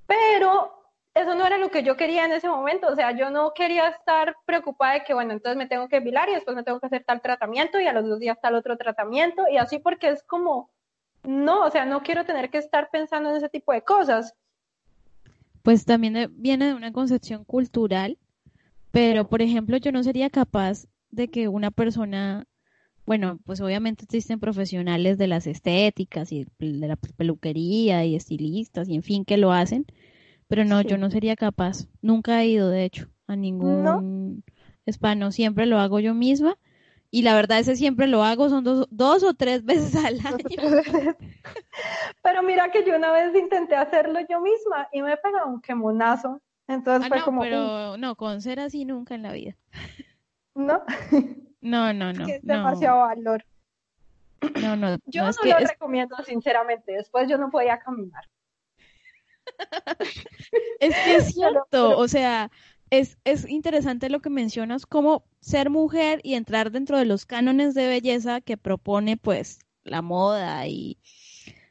[0.06, 0.82] pero
[1.14, 3.88] eso no era lo que yo quería en ese momento, o sea, yo no quería
[3.88, 6.86] estar preocupada de que, bueno, entonces me tengo que depilar y después me tengo que
[6.86, 10.22] hacer tal tratamiento y a los dos días tal otro tratamiento y así porque es
[10.22, 10.70] como,
[11.22, 14.34] no, o sea, no quiero tener que estar pensando en ese tipo de cosas.
[15.62, 18.18] Pues también viene de una concepción cultural,
[18.90, 22.46] pero por ejemplo, yo no sería capaz de que una persona,
[23.04, 28.94] bueno, pues obviamente existen profesionales de las estéticas y de la peluquería y estilistas y
[28.94, 29.86] en fin que lo hacen,
[30.48, 31.88] pero no, yo no sería capaz.
[32.00, 35.30] Nunca he ido, de hecho, a ningún ¿No?
[35.32, 36.58] Siempre lo hago yo misma.
[37.10, 41.14] Y la verdad, ese siempre lo hago, son dos, dos o tres veces al año.
[42.22, 46.40] pero mira que yo una vez intenté hacerlo yo misma y me pegó un quemonazo.
[46.68, 47.40] Entonces ah, fue no, como.
[47.42, 49.56] Pero no, con ser así nunca en la vida.
[50.54, 50.82] ¿No?
[51.62, 52.26] No, no, no.
[52.26, 53.44] es demasiado valor.
[54.60, 54.96] No, no.
[55.06, 56.92] Yo no, lo recomiendo, sinceramente.
[56.92, 58.28] Después yo no podía caminar.
[60.80, 62.50] es que es cierto, o sea,
[62.90, 67.74] es, es interesante lo que mencionas, como ser mujer y entrar dentro de los cánones
[67.74, 70.98] de belleza que propone pues la moda y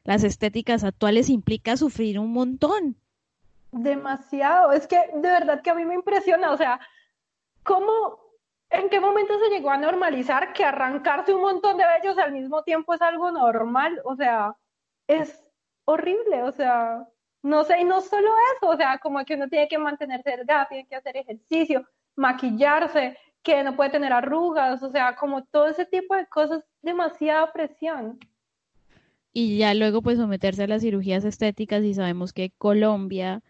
[0.03, 2.97] las estéticas actuales implica sufrir un montón.
[3.71, 6.79] Demasiado, es que de verdad que a mí me impresiona, o sea,
[7.63, 8.20] ¿cómo,
[8.71, 12.63] en qué momento se llegó a normalizar que arrancarse un montón de vellos al mismo
[12.63, 14.01] tiempo es algo normal?
[14.05, 14.55] O sea,
[15.07, 15.43] es
[15.85, 17.07] horrible, o sea,
[17.43, 20.67] no sé, y no solo eso, o sea, como que uno tiene que mantenerse delgado,
[20.69, 25.85] tiene que hacer ejercicio, maquillarse, que no puede tener arrugas, o sea, como todo ese
[25.85, 28.19] tipo de cosas, demasiada presión.
[29.33, 33.41] Y ya luego pues someterse a las cirugías estéticas y sabemos que Colombia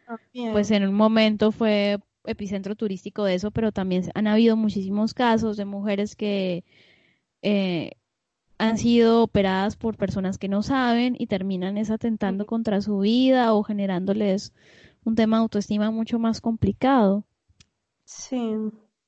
[0.51, 5.57] pues en un momento fue epicentro turístico de eso, pero también han habido muchísimos casos
[5.57, 6.63] de mujeres que
[7.41, 7.91] eh,
[8.57, 13.53] han sido operadas por personas que no saben y terminan es atentando contra su vida
[13.53, 14.53] o generándoles
[15.03, 17.25] un tema de autoestima mucho más complicado.
[18.05, 18.55] Sí,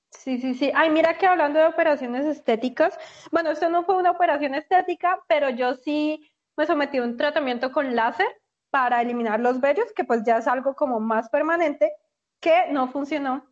[0.10, 0.71] sí, sí, sí.
[0.73, 2.97] Ay, mira que hablando de operaciones estéticas,
[3.32, 7.71] bueno, esto no fue una operación estética, pero yo sí me sometí a un tratamiento
[7.71, 8.28] con láser
[8.71, 11.91] para eliminar los vellos, que pues ya es algo como más permanente,
[12.43, 13.45] que no funcionó.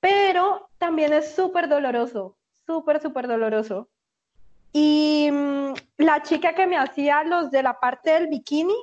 [0.00, 3.88] Pero también es súper doloroso, súper, súper doloroso.
[4.72, 8.76] Y mm, la chica que me hacía los de la parte del bikini,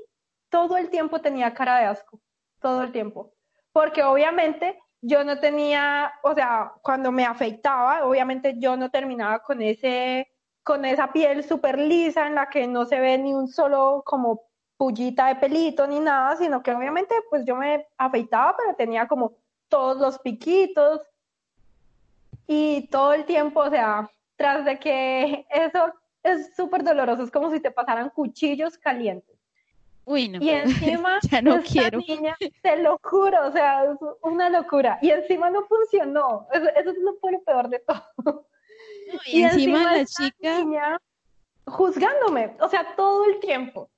[0.50, 2.20] todo el tiempo tenía cara de asco,
[2.60, 3.34] todo el tiempo.
[3.72, 9.62] Porque obviamente yo no tenía, o sea, cuando me afeitaba, obviamente yo no terminaba con
[9.62, 10.28] ese,
[10.62, 14.42] con esa piel súper lisa en la que no se ve ni un solo como
[14.84, 19.32] pullita de pelito ni nada, sino que obviamente pues yo me afeitaba, pero tenía como
[19.70, 21.00] todos los piquitos
[22.48, 27.50] y todo el tiempo, o sea, tras de que eso es súper doloroso, es como
[27.50, 29.38] si te pasaran cuchillos calientes.
[30.04, 30.40] Uy, no.
[30.42, 32.00] Y encima, ya no quiero.
[32.00, 35.00] niña, te lo juro, o sea, es una locura.
[35.02, 36.46] Y encima no funcionó.
[36.52, 38.48] Eso, eso es lo, peor de todo.
[39.28, 40.60] y, encima, la chica.
[40.60, 41.00] Niña
[41.66, 43.90] juzgándome, o sea, todo el tiempo.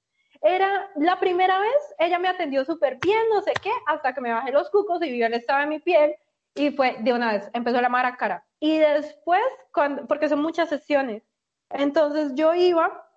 [0.47, 4.31] Era la primera vez, ella me atendió súper bien, no sé qué, hasta que me
[4.31, 6.15] bajé los cucos y vio el estado de mi piel
[6.53, 8.45] y fue de una vez, empezó la mara cara.
[8.60, 9.41] Y después,
[9.73, 11.23] cuando, porque son muchas sesiones,
[11.71, 13.10] entonces yo iba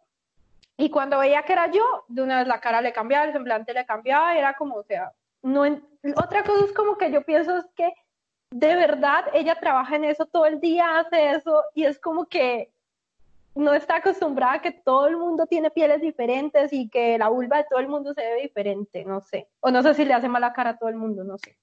[0.78, 3.74] y cuando veía que era yo, de una vez la cara le cambiaba, el semblante
[3.74, 5.12] le cambiaba, era como, o sea,
[5.42, 5.64] no
[6.16, 7.92] otra cosa es como que yo pienso es que
[8.50, 12.72] de verdad ella trabaja en eso todo el día, hace eso y es como que
[13.58, 17.58] no está acostumbrada a que todo el mundo tiene pieles diferentes y que la vulva
[17.58, 19.48] de todo el mundo se ve diferente, no sé.
[19.60, 21.56] O no sé si le hace mala cara a todo el mundo, no sé.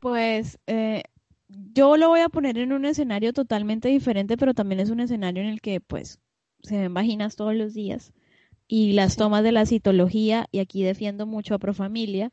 [0.00, 1.02] Pues eh,
[1.48, 5.42] yo lo voy a poner en un escenario totalmente diferente, pero también es un escenario
[5.42, 6.18] en el que pues
[6.62, 8.12] se ven vaginas todos los días
[8.66, 12.32] y las tomas de la citología, y aquí defiendo mucho a Profamilia.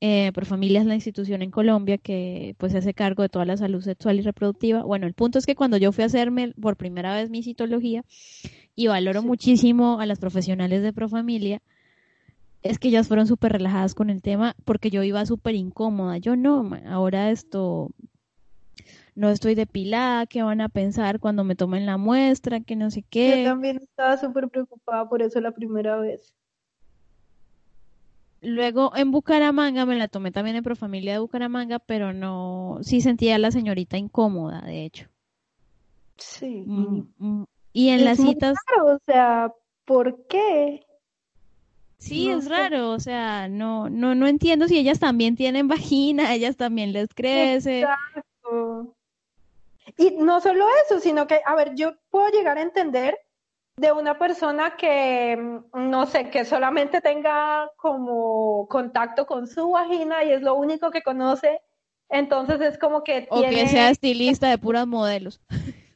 [0.00, 3.56] Eh, Profamilia es la institución en Colombia que pues se hace cargo de toda la
[3.56, 4.82] salud sexual y reproductiva.
[4.82, 8.04] Bueno, el punto es que cuando yo fui a hacerme por primera vez mi citología,
[8.76, 11.62] y valoro muchísimo a las profesionales de Profamilia,
[12.62, 16.18] es que ellas fueron súper relajadas con el tema porque yo iba súper incómoda.
[16.18, 17.90] Yo no, ahora esto,
[19.14, 23.02] no estoy depilada, qué van a pensar cuando me tomen la muestra, que no sé
[23.02, 23.44] qué.
[23.44, 26.34] Yo también estaba súper preocupada por eso la primera vez.
[28.44, 33.36] Luego en Bucaramanga me la tomé también en Profamilia de Bucaramanga, pero no, sí sentía
[33.36, 35.08] a la señorita incómoda, de hecho.
[36.16, 36.62] Sí.
[36.66, 38.54] Mm, mm, y en las citas...
[38.84, 39.52] o sea,
[39.84, 40.84] ¿por qué?
[41.98, 46.56] Sí, es raro, o sea, no, no, no entiendo si ellas también tienen vagina, ellas
[46.56, 47.80] también les crece.
[47.80, 48.94] Exacto.
[49.96, 53.18] Y no solo eso, sino que, a ver, yo puedo llegar a entender
[53.76, 60.22] de una persona que, mm, no sé, que solamente tenga como contacto con su vagina
[60.22, 61.60] y es lo único que conoce,
[62.08, 65.40] entonces es como que O que sea estilista de puras modelos.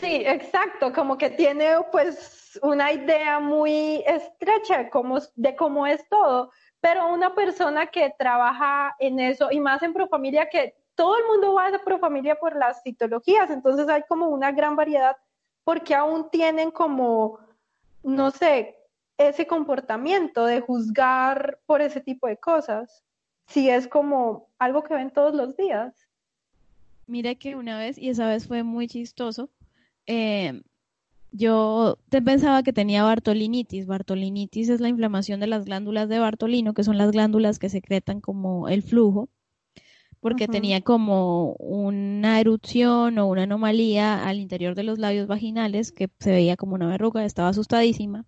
[0.00, 6.08] Sí, exacto, como que tiene pues una idea muy estrecha de cómo, de cómo es
[6.08, 11.24] todo, pero una persona que trabaja en eso y más en Profamilia que todo el
[11.26, 15.16] mundo va a Profamilia por las citologías, entonces hay como una gran variedad
[15.68, 17.40] porque aún tienen como,
[18.02, 18.76] no sé,
[19.18, 23.04] ese comportamiento de juzgar por ese tipo de cosas,
[23.48, 25.94] si es como algo que ven todos los días.
[27.06, 29.50] Mira que una vez, y esa vez fue muy chistoso,
[30.06, 30.62] eh,
[31.32, 33.86] yo pensaba que tenía bartolinitis.
[33.86, 38.22] Bartolinitis es la inflamación de las glándulas de Bartolino, que son las glándulas que secretan
[38.22, 39.28] como el flujo
[40.20, 46.08] porque tenía como una erupción o una anomalía al interior de los labios vaginales que
[46.18, 48.24] se veía como una verruga, estaba asustadísima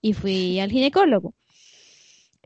[0.00, 1.34] y fui al ginecólogo.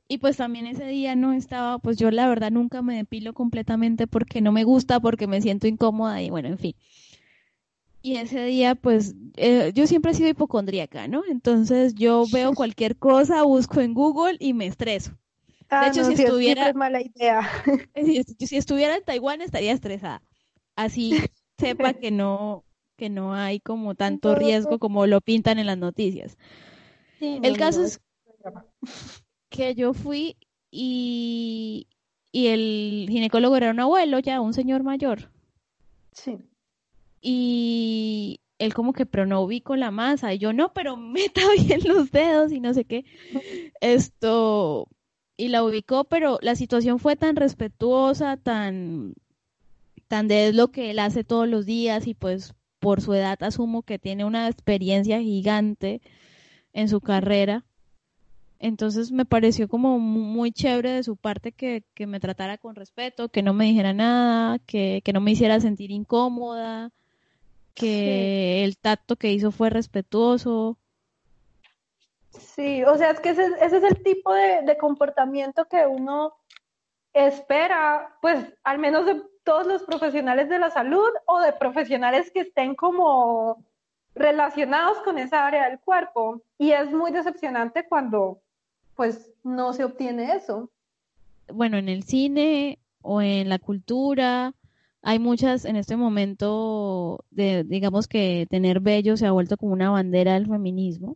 [0.09, 4.07] Y pues también ese día no estaba, pues yo la verdad nunca me depilo completamente
[4.07, 6.74] porque no me gusta, porque me siento incómoda y bueno, en fin.
[8.03, 11.22] Y ese día, pues, eh, yo siempre he sido hipocondríaca, ¿no?
[11.28, 15.18] Entonces yo veo cualquier cosa, busco en Google y me estreso
[15.71, 16.73] de ah, hecho, si estuviera.
[16.73, 17.41] mala idea.
[18.39, 20.23] Si, estuviera en Taiwán estaría estresada.
[20.77, 21.11] Así
[21.59, 22.64] sepa que no,
[22.97, 26.37] que no hay como tanto riesgo como lo pintan en las noticias.
[27.21, 28.01] el caso es
[29.49, 30.37] que yo fui
[30.71, 31.89] y,
[32.31, 35.31] y el ginecólogo era un abuelo ya, un señor mayor.
[36.12, 36.39] Sí.
[37.21, 40.33] Y él como que, pero no ubico la masa.
[40.33, 43.05] Y yo, no, pero meta bien los dedos y no sé qué.
[43.81, 44.89] Esto,
[45.37, 49.14] y la ubicó, pero la situación fue tan respetuosa, tan,
[50.09, 53.43] tan de es lo que él hace todos los días y pues por su edad
[53.43, 56.01] asumo que tiene una experiencia gigante
[56.72, 57.64] en su carrera.
[58.59, 63.28] Entonces me pareció como muy chévere de su parte que, que me tratara con respeto,
[63.28, 66.91] que no me dijera nada, que, que no me hiciera sentir incómoda,
[67.74, 70.78] que el tacto que hizo fue respetuoso.
[72.39, 76.34] Sí, o sea, es que ese, es el tipo de, comportamiento que uno
[77.12, 82.41] espera, pues al menos de todos los profesionales de la salud o de profesionales que
[82.41, 83.64] estén como
[84.14, 86.43] relacionados con esa área del cuerpo.
[86.59, 88.41] Y es muy decepcionante cuando
[88.95, 90.70] pues no se obtiene eso.
[91.53, 94.53] Bueno, en el cine o en la cultura
[95.03, 99.91] hay muchas en este momento de digamos que tener bello se ha vuelto como una
[99.91, 101.14] bandera del feminismo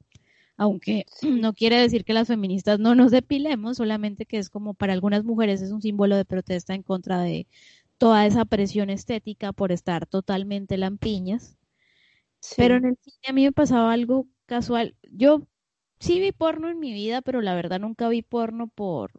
[0.61, 4.93] aunque no quiere decir que las feministas no nos depilemos, solamente que es como para
[4.93, 7.47] algunas mujeres es un símbolo de protesta en contra de
[7.97, 11.57] toda esa presión estética por estar totalmente lampiñas.
[12.59, 14.95] Pero en el cine a mí me pasaba algo casual.
[15.11, 15.47] Yo
[15.99, 19.13] sí vi porno en mi vida, pero la verdad nunca vi porno por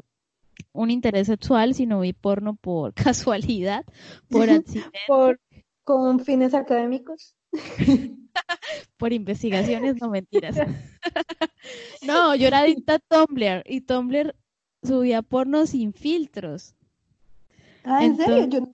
[0.74, 2.94] un interés sexual, sino vi porno por
[3.50, 3.84] casualidad,
[4.30, 5.00] por accidente.
[5.08, 5.39] por,
[5.84, 7.36] con fines académicos.
[8.98, 10.56] Por investigaciones, no mentiras.
[12.06, 14.36] no, yo era adicta a Tumblr y Tumblr
[14.84, 16.76] subía porno sin filtros.
[17.84, 18.48] Ah, ¿en serio?
[18.48, 18.74] Yo no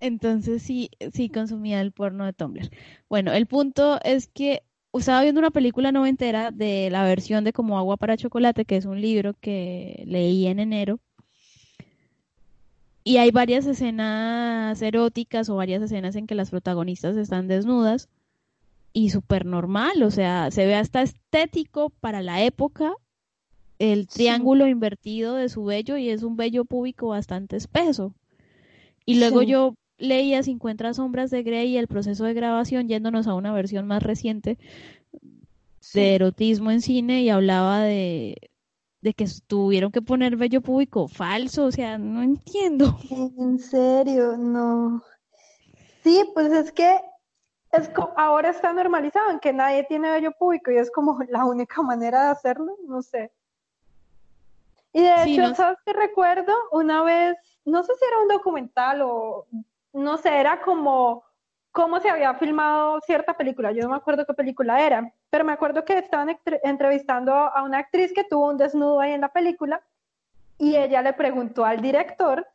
[0.00, 2.70] Entonces sí, sí consumía el porno de Tumblr.
[3.08, 4.62] Bueno, el punto es que
[4.92, 8.86] estaba viendo una película noventera de la versión de Como agua para chocolate, que es
[8.86, 11.00] un libro que leí en enero
[13.02, 18.08] y hay varias escenas eróticas o varias escenas en que las protagonistas están desnudas
[18.92, 22.92] y súper normal, o sea, se ve hasta estético para la época
[23.78, 28.12] el triángulo invertido de su vello y es un vello púbico bastante espeso.
[29.06, 33.34] Y luego yo leía 50 sombras de Grey y el proceso de grabación yéndonos a
[33.34, 34.58] una versión más reciente
[35.94, 38.49] de erotismo en cine y hablaba de,
[39.00, 42.98] de que tuvieron que poner vello público falso, o sea, no entiendo.
[43.10, 45.02] En serio, no.
[46.02, 47.00] Sí, pues es que
[47.72, 51.82] es ahora está normalizado en que nadie tiene vello público y es como la única
[51.82, 53.32] manera de hacerlo, no sé.
[54.92, 56.52] Y de hecho, ¿sabes qué recuerdo?
[56.72, 59.46] Una vez, no sé si era un documental o
[59.92, 61.22] no sé, era como
[61.72, 63.72] cómo se había filmado cierta película.
[63.72, 67.78] Yo no me acuerdo qué película era, pero me acuerdo que estaban entrevistando a una
[67.78, 69.82] actriz que tuvo un desnudo ahí en la película
[70.58, 72.46] y ella le preguntó al director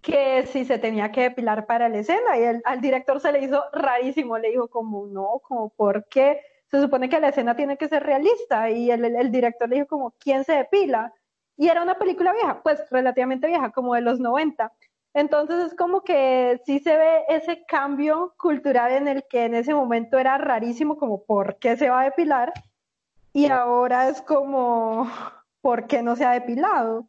[0.00, 3.62] que si se tenía que depilar para la escena y al director se le hizo
[3.72, 6.40] rarísimo, le dijo como no, como por qué,
[6.70, 9.88] se supone que la escena tiene que ser realista y el, el director le dijo
[9.88, 11.12] como ¿quién se depila?
[11.56, 14.72] Y era una película vieja, pues relativamente vieja, como de los 90.
[15.12, 19.74] Entonces es como que sí se ve ese cambio cultural en el que en ese
[19.74, 22.52] momento era rarísimo, como ¿por qué se va a depilar?
[23.32, 25.10] Y ahora es como
[25.60, 27.06] ¿por qué no se ha depilado?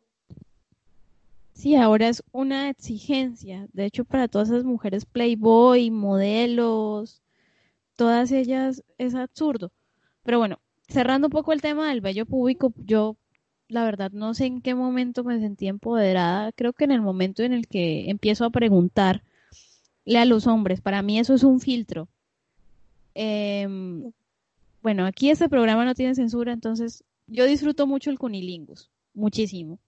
[1.54, 3.68] Sí, ahora es una exigencia.
[3.74, 7.22] De hecho, para todas esas mujeres playboy, modelos,
[7.96, 9.72] todas ellas es absurdo.
[10.24, 13.16] Pero bueno, cerrando un poco el tema del bello público, yo
[13.72, 16.52] la verdad no sé en qué momento me sentí empoderada.
[16.52, 19.24] Creo que en el momento en el que empiezo a preguntarle
[20.18, 20.82] a los hombres.
[20.82, 22.10] Para mí eso es un filtro.
[23.16, 24.12] Em,
[24.84, 29.80] bueno, aquí este programa no tiene censura, entonces yo disfruto mucho el cunilingus, muchísimo.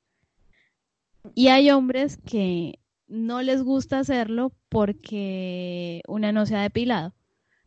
[1.35, 7.13] Y hay hombres que no les gusta hacerlo porque una no se ha depilado.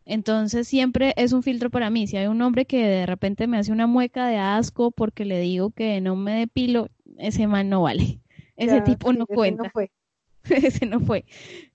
[0.06, 2.06] Entonces siempre es un filtro para mí.
[2.06, 5.40] Si hay un hombre que de repente me hace una mueca de asco porque le
[5.40, 6.88] digo que no me depilo,
[7.18, 8.20] ese man no vale.
[8.56, 9.64] Ese tipo no cuenta.
[9.64, 9.90] No fue.
[10.44, 11.26] ese no fue.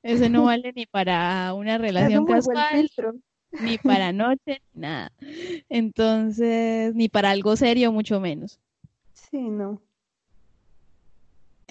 [0.02, 2.90] Ese no vale ni para una relación casual,
[3.60, 5.12] ni para noche, ni nada.
[5.70, 8.60] Entonces, ni para algo serio, mucho menos.
[9.14, 9.80] Sí, no.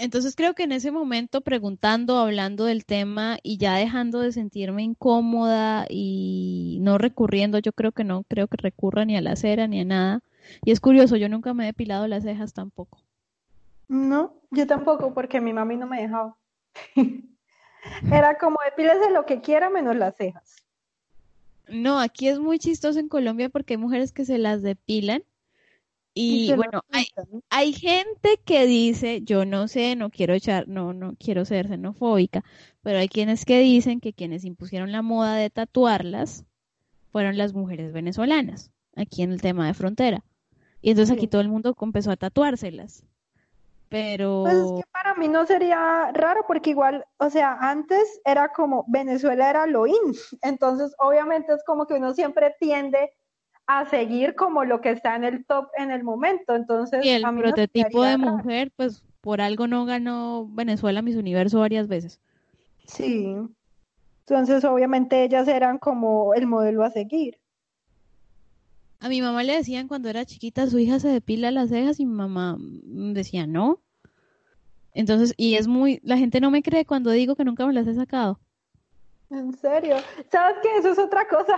[0.00, 4.82] Entonces creo que en ese momento preguntando, hablando del tema y ya dejando de sentirme
[4.82, 9.66] incómoda y no recurriendo, yo creo que no creo que recurra ni a la cera
[9.66, 10.22] ni a nada.
[10.64, 13.02] Y es curioso, yo nunca me he depilado las cejas tampoco.
[13.88, 16.34] No, yo tampoco, porque mi mami no me dejaba.
[18.10, 20.64] Era como depílese lo que quiera menos las cejas.
[21.68, 25.24] No, aquí es muy chistoso en Colombia porque hay mujeres que se las depilan
[26.14, 27.06] y, bueno, hay,
[27.50, 32.44] hay, gente que dice, yo no sé, no quiero echar, no, no quiero ser xenofóbica,
[32.82, 36.44] pero hay quienes que dicen que quienes impusieron la moda de tatuarlas
[37.12, 40.24] fueron las mujeres venezolanas, aquí en el tema de frontera.
[40.82, 43.04] Y entonces aquí todo el mundo empezó a tatuárselas.
[43.88, 44.42] Pero...
[44.44, 48.84] Pues es que para mí no sería raro porque igual, o sea, antes era como
[48.88, 49.94] Venezuela era lo in,
[50.42, 53.12] entonces obviamente es como que uno siempre tiende
[53.72, 56.56] a seguir como lo que está en el top en el momento.
[56.56, 61.86] Entonces, y el prototipo de mujer, pues por algo no ganó Venezuela Miss Universo varias
[61.86, 62.20] veces.
[62.86, 63.36] Sí.
[64.26, 67.38] Entonces, obviamente ellas eran como el modelo a seguir.
[68.98, 72.06] A mi mamá le decían cuando era chiquita, su hija se depila las cejas y
[72.06, 73.80] mi mamá decía no.
[74.94, 77.86] Entonces, y es muy, la gente no me cree cuando digo que nunca me las
[77.86, 78.40] he sacado.
[79.30, 79.94] En serio,
[80.28, 80.76] ¿sabes qué?
[80.78, 81.56] Eso es otra cosa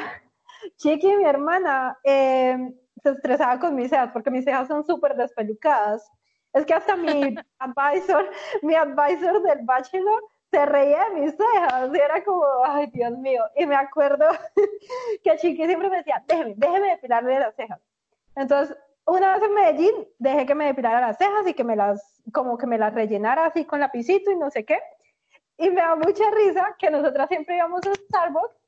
[0.77, 2.57] Chiqui, mi hermana, eh,
[3.03, 6.09] se estresaba con mis cejas porque mis cejas son súper despelucadas.
[6.53, 8.31] Es que hasta mi advisor,
[8.63, 13.43] mi advisor del bachelor se reía de mis cejas y era como, ay, Dios mío.
[13.57, 14.27] Y me acuerdo
[15.25, 17.81] que Chiqui siempre me decía, déjeme, déjeme depilarle las cejas.
[18.37, 22.23] Entonces, una vez en Medellín, dejé que me depilara las cejas y que me las,
[22.33, 24.79] como que me las rellenara así con lapicito y no sé qué.
[25.59, 28.62] Y me da mucha risa que nosotras siempre íbamos a Starbucks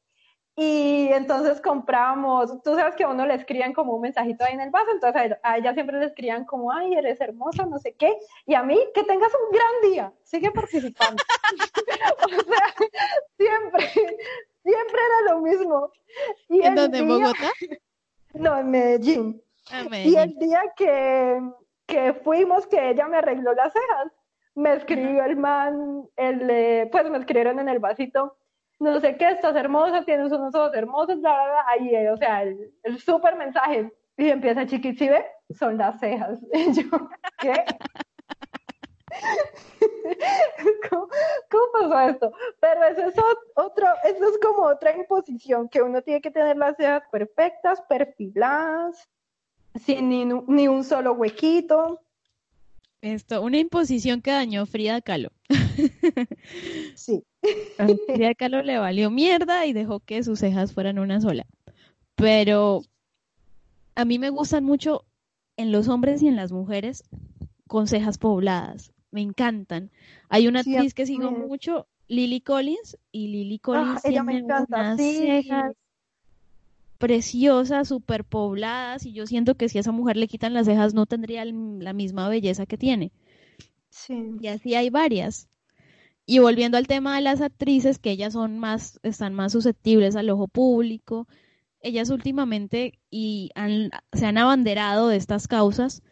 [0.56, 4.60] y entonces compramos, tú sabes que a uno le escriben como un mensajito ahí en
[4.60, 8.16] el vaso, entonces a ella siempre le escribían como, ay, eres hermosa, no sé qué,
[8.46, 11.20] y a mí, que tengas un gran día, sigue participando.
[12.24, 12.74] o sea,
[13.36, 13.90] siempre,
[14.62, 15.90] siempre era lo mismo.
[16.48, 17.50] Y ¿En dónde, en Bogotá?
[18.34, 19.42] No, en Medellín.
[19.70, 21.40] Ah, y el día que,
[21.86, 24.12] que fuimos, que ella me arregló las cejas,
[24.56, 28.36] me escribió el man, el, pues me escribieron en el vasito,
[28.78, 32.16] no sé qué, estás hermosa, tienes unos ojos hermosos, bla, bla, bla, ahí, eh, o
[32.16, 33.92] sea, el, el súper mensaje.
[34.16, 35.24] Y empieza chiqui, ve?
[35.58, 36.38] Son las cejas.
[36.52, 37.08] Yo,
[37.38, 37.64] ¿qué?
[40.90, 41.08] ¿Cómo,
[41.50, 42.32] ¿Cómo, pasó esto?
[42.60, 43.14] Pero eso es
[43.54, 49.08] otro, eso es como otra imposición, que uno tiene que tener las cejas perfectas, perfiladas,
[49.74, 52.00] sin ni, ni un solo huequito.
[53.04, 55.28] Esto, una imposición que dañó Frida Kahlo.
[56.94, 57.22] sí.
[57.76, 61.44] A Frida Kahlo le valió mierda y dejó que sus cejas fueran una sola.
[62.14, 62.80] Pero
[63.94, 65.04] a mí me gustan mucho
[65.58, 67.04] en los hombres y en las mujeres
[67.66, 68.94] con cejas pobladas.
[69.10, 69.90] Me encantan.
[70.30, 75.74] Hay una actriz que sigo mucho, Lily Collins, y Lily ah, Collins tiene unas cejas
[77.04, 80.94] preciosas, súper pobladas, y yo siento que si a esa mujer le quitan las cejas
[80.94, 83.12] no tendría la misma belleza que tiene.
[83.90, 84.14] Sí.
[84.40, 85.48] Y así hay varias.
[86.26, 90.30] y volviendo al tema de las actrices, que ellas son más, están más susceptibles al
[90.30, 91.28] ojo público,
[91.80, 93.50] ellas últimamente y
[94.12, 96.02] se han abanderado de estas causas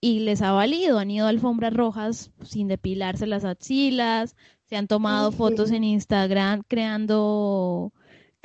[0.00, 4.88] y les ha valido, han ido a alfombras rojas sin depilarse las axilas, se han
[4.88, 7.92] tomado fotos en Instagram creando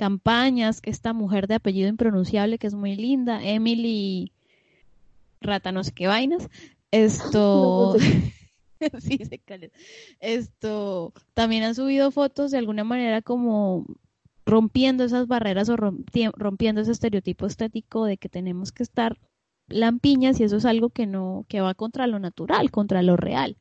[0.02, 4.32] campañas, que esta mujer de apellido impronunciable que es muy linda, Emily
[5.42, 6.50] Rata no sé qué vainas,
[6.90, 7.96] esto...
[9.00, 9.40] sí, se
[10.20, 13.86] Esto, también han subido fotos de alguna manera como
[14.44, 19.20] rompiendo esas barreras o rompiendo ese estereotipo estético de que tenemos que estar
[19.68, 23.56] lampiñas y eso es algo que no, que va contra lo natural, contra lo real.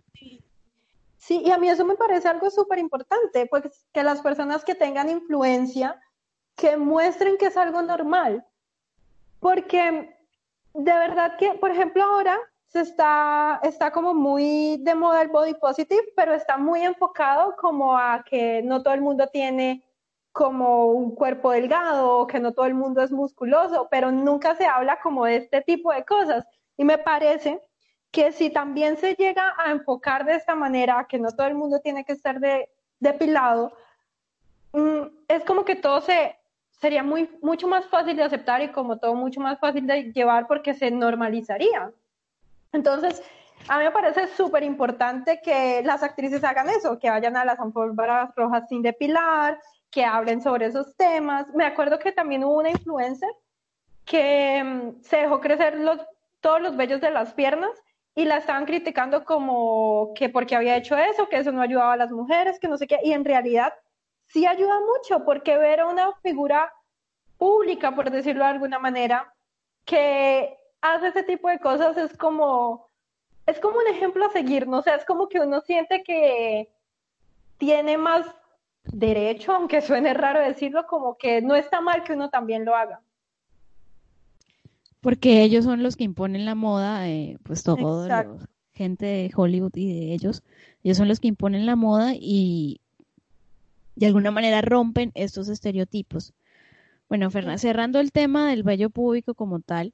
[1.18, 4.74] Sí, y a mí eso me parece algo súper importante, pues que las personas que
[4.74, 6.00] tengan influencia,
[6.60, 8.44] que muestren que es algo normal,
[9.40, 10.14] porque
[10.74, 15.54] de verdad que, por ejemplo, ahora se está, está como muy de moda el body
[15.54, 19.82] positive, pero está muy enfocado como a que no todo el mundo tiene
[20.32, 25.00] como un cuerpo delgado, que no todo el mundo es musculoso, pero nunca se habla
[25.00, 26.46] como de este tipo de cosas.
[26.76, 27.60] Y me parece
[28.12, 31.80] que si también se llega a enfocar de esta manera, que no todo el mundo
[31.80, 32.68] tiene que estar de,
[33.00, 33.72] depilado,
[34.72, 36.39] mm, es como que todo se
[36.80, 40.46] sería muy, mucho más fácil de aceptar y como todo mucho más fácil de llevar
[40.46, 41.92] porque se normalizaría.
[42.72, 43.22] Entonces,
[43.68, 47.60] a mí me parece súper importante que las actrices hagan eso, que vayan a las
[47.60, 49.60] alfombras rojas sin depilar,
[49.90, 51.46] que hablen sobre esos temas.
[51.54, 53.30] Me acuerdo que también hubo una influencer
[54.04, 55.98] que mm, se dejó crecer los,
[56.40, 57.70] todos los vellos de las piernas
[58.14, 61.98] y la estaban criticando como que porque había hecho eso, que eso no ayudaba a
[61.98, 63.72] las mujeres, que no sé qué, y en realidad
[64.32, 66.72] sí ayuda mucho, porque ver a una figura
[67.38, 69.32] pública, por decirlo de alguna manera,
[69.84, 72.88] que hace ese tipo de cosas es como,
[73.46, 74.78] es como un ejemplo a seguir, ¿no?
[74.78, 76.68] O sea, es como que uno siente que
[77.58, 78.26] tiene más
[78.84, 83.00] derecho, aunque suene raro decirlo, como que no está mal que uno también lo haga.
[85.00, 88.06] Porque ellos son los que imponen la moda, eh, pues todo,
[88.74, 90.42] gente de Hollywood y de ellos,
[90.82, 92.80] ellos son los que imponen la moda y
[94.00, 96.32] de alguna manera rompen estos estereotipos.
[97.08, 99.92] Bueno, Fernanda, cerrando el tema del vello público como tal,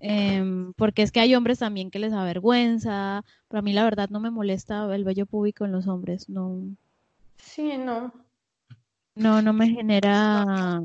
[0.00, 4.08] Em, porque es que hay hombres también que les avergüenza, pero a mí la verdad
[4.10, 6.62] no me molesta el vello público en los hombres, no.
[7.36, 8.12] Sí, no.
[9.16, 10.80] No, no me genera.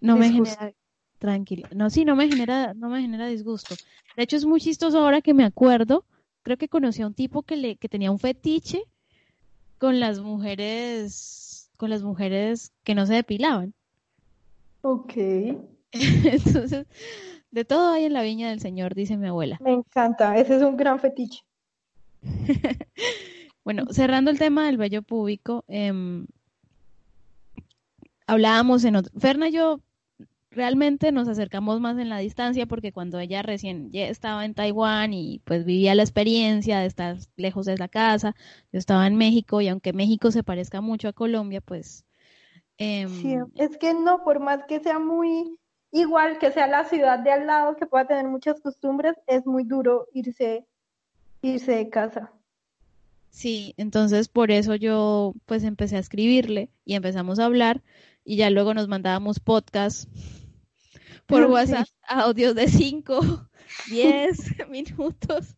[0.00, 0.72] No me genera.
[1.18, 1.68] Tranquilo.
[1.74, 3.74] No, sí, no me genera, no me genera disgusto.
[4.16, 6.06] De hecho, es muy chistoso ahora que me acuerdo.
[6.42, 8.84] Creo que conocí a un tipo que le, que tenía un fetiche
[9.80, 13.74] con las mujeres, con las mujeres que no se depilaban.
[14.82, 15.12] Ok.
[15.92, 16.86] Entonces,
[17.50, 19.58] de todo hay en la viña del Señor, dice mi abuela.
[19.60, 21.44] Me encanta, ese es un gran fetiche.
[23.62, 26.26] bueno, cerrando el tema del vello público, em,
[28.26, 29.12] hablábamos en otro...
[29.20, 29.80] Ferna y yo
[30.50, 35.40] realmente nos acercamos más en la distancia porque cuando ella recién estaba en Taiwán y
[35.44, 38.34] pues vivía la experiencia de estar lejos de la casa,
[38.72, 42.04] yo estaba en México y aunque México se parezca mucho a Colombia, pues...
[42.78, 45.58] Em, sí, es que no, por más que sea muy
[45.92, 49.64] igual que sea la ciudad de al lado, que pueda tener muchas costumbres, es muy
[49.64, 50.66] duro irse,
[51.42, 52.32] irse de casa.
[53.28, 57.82] Sí, entonces por eso yo pues empecé a escribirle y empezamos a hablar
[58.24, 60.08] y ya luego nos mandábamos podcasts
[61.30, 63.48] por WhatsApp, audios de 5,
[63.88, 64.38] 10
[64.70, 65.56] minutos.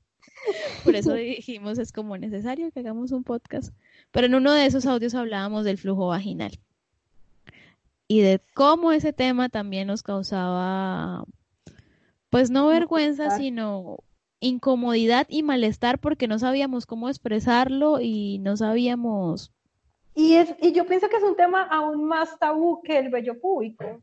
[0.84, 3.74] Por eso dijimos es como necesario que hagamos un podcast.
[4.10, 6.58] Pero en uno de esos audios hablábamos del flujo vaginal
[8.08, 11.24] y de cómo ese tema también nos causaba,
[12.28, 13.98] pues no vergüenza, sino
[14.40, 19.52] incomodidad y malestar porque no sabíamos cómo expresarlo y no sabíamos.
[20.14, 23.40] Y, es, y yo pienso que es un tema aún más tabú que el bello
[23.40, 24.02] público.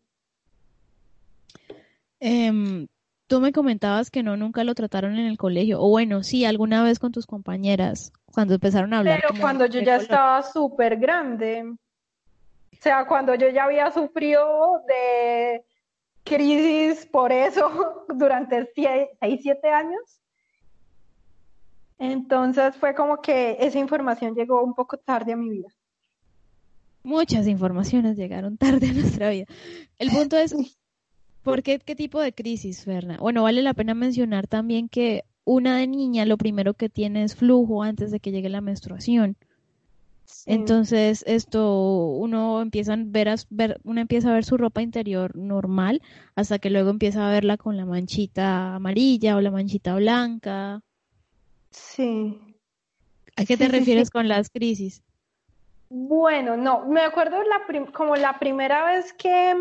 [2.20, 2.88] Em,
[3.28, 6.84] tú me comentabas que no, nunca lo trataron en el colegio, o bueno, sí, alguna
[6.84, 9.22] vez con tus compañeras, cuando empezaron a hablar.
[9.22, 11.64] Pero cuando yo ya estaba súper grande.
[11.64, 15.64] O sea, cuando yo ya había sufrido de
[16.24, 19.08] crisis por eso durante 6,
[19.42, 20.22] 7 años.
[21.98, 25.68] Entonces fue como que esa información llegó un poco tarde a mi vida.
[27.04, 29.46] Muchas informaciones llegaron tarde a nuestra vida.
[29.98, 30.54] El punto es,
[31.44, 33.18] ¿por qué, qué tipo de crisis, Ferna?
[33.18, 37.36] Bueno, vale la pena mencionar también que una de niña lo primero que tiene es
[37.36, 39.36] flujo antes de que llegue la menstruación.
[40.46, 46.02] Entonces, esto uno empieza a ver, ver, uno empieza a ver su ropa interior normal
[46.36, 50.82] hasta que luego empieza a verla con la manchita amarilla o la manchita blanca.
[51.72, 52.40] Sí.
[53.36, 55.04] ¿A qué te refieres con las crisis?
[55.90, 59.56] Bueno, no, me acuerdo la como la primera vez que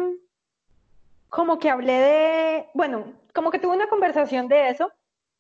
[1.29, 4.91] como que hablé de, bueno, como que tuve una conversación de eso.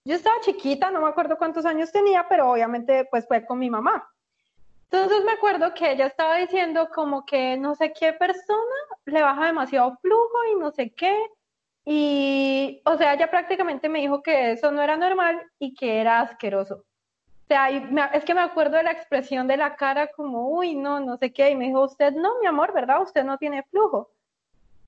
[0.04, 3.70] Yo estaba chiquita, no me acuerdo cuántos años tenía, pero obviamente pues fue con mi
[3.70, 4.08] mamá.
[4.90, 9.46] Entonces me acuerdo que ella estaba diciendo como que no sé qué persona le baja
[9.46, 11.14] demasiado flujo y no sé qué.
[11.84, 16.20] Y, o sea, ella prácticamente me dijo que eso no era normal y que era
[16.20, 16.76] asqueroso.
[16.76, 21.00] O sea, es que me acuerdo de la expresión de la cara como, uy, no,
[21.00, 21.50] no sé qué.
[21.50, 23.02] Y me dijo, usted no, mi amor, ¿verdad?
[23.02, 24.10] Usted no tiene flujo.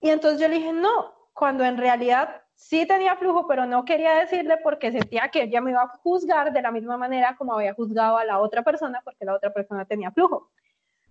[0.01, 4.15] Y entonces yo le dije, no, cuando en realidad sí tenía flujo, pero no quería
[4.15, 7.75] decirle porque sentía que ella me iba a juzgar de la misma manera como había
[7.75, 10.51] juzgado a la otra persona porque la otra persona tenía flujo.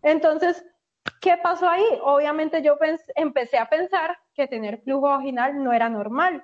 [0.01, 0.63] Entonces,
[1.21, 1.85] ¿qué pasó ahí?
[2.03, 2.77] Obviamente yo
[3.15, 6.43] empecé a pensar que tener flujo vaginal no era normal.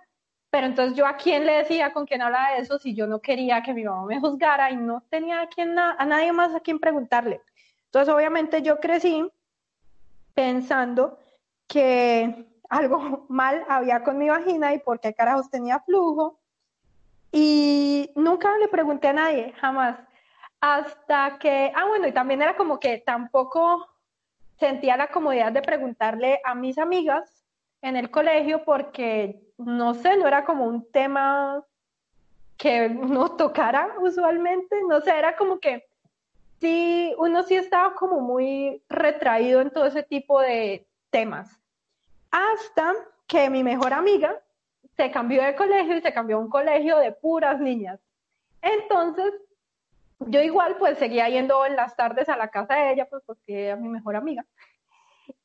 [0.50, 3.20] Pero entonces yo a quién le decía, con quién hablaba de eso, si yo no
[3.20, 6.62] quería que mi mamá me juzgara y no tenía a, quién, a nadie más a
[6.62, 7.41] quien preguntarle.
[7.86, 9.30] Entonces obviamente yo crecí
[10.34, 11.20] pensando
[11.68, 16.39] que algo mal había con mi vagina y por qué carajos tenía flujo.
[17.32, 19.99] Y nunca le pregunté a nadie, jamás.
[20.61, 23.88] Hasta que, ah, bueno, y también era como que tampoco
[24.57, 27.43] sentía la comodidad de preguntarle a mis amigas
[27.82, 31.63] en el colegio porque, no sé, no era como un tema
[32.57, 35.86] que uno tocara usualmente, no sé, era como que
[36.59, 41.47] sí, uno sí estaba como muy retraído en todo ese tipo de temas
[42.30, 42.93] hasta
[43.26, 44.38] que mi mejor amiga
[44.97, 48.01] se cambió de colegio y se cambió a un colegio de puras niñas.
[48.61, 49.32] Entonces,
[50.20, 53.68] yo igual pues seguía yendo en las tardes a la casa de ella, pues porque
[53.68, 54.45] era mi mejor amiga.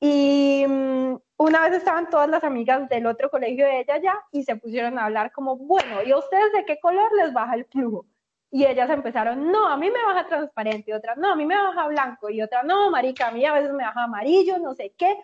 [0.01, 4.43] Y mm, una vez estaban todas las amigas del otro colegio de ella ya y
[4.43, 7.65] se pusieron a hablar como, bueno, ¿y a ustedes de qué color les baja el
[7.67, 8.07] flujo?
[8.51, 11.55] Y ellas empezaron, no, a mí me baja transparente, y otra, no, a mí me
[11.55, 14.93] baja blanco, y otra, no, marica, a mí a veces me baja amarillo, no sé
[14.99, 15.17] qué.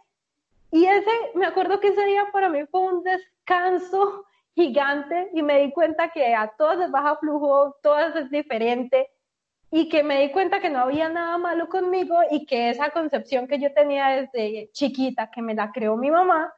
[0.77, 5.63] Y ese, me acuerdo que ese día para mí fue un descanso gigante y me
[5.63, 9.09] di cuenta que a todas les baja flujo, todas es diferente
[9.71, 13.49] y que me di cuenta que no había nada malo conmigo y que esa concepción
[13.49, 16.53] que yo tenía desde chiquita, que me la creó mi mamá,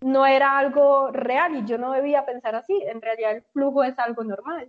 [0.00, 2.74] no era algo real y yo no debía pensar así.
[2.88, 4.68] En realidad el flujo es algo normal.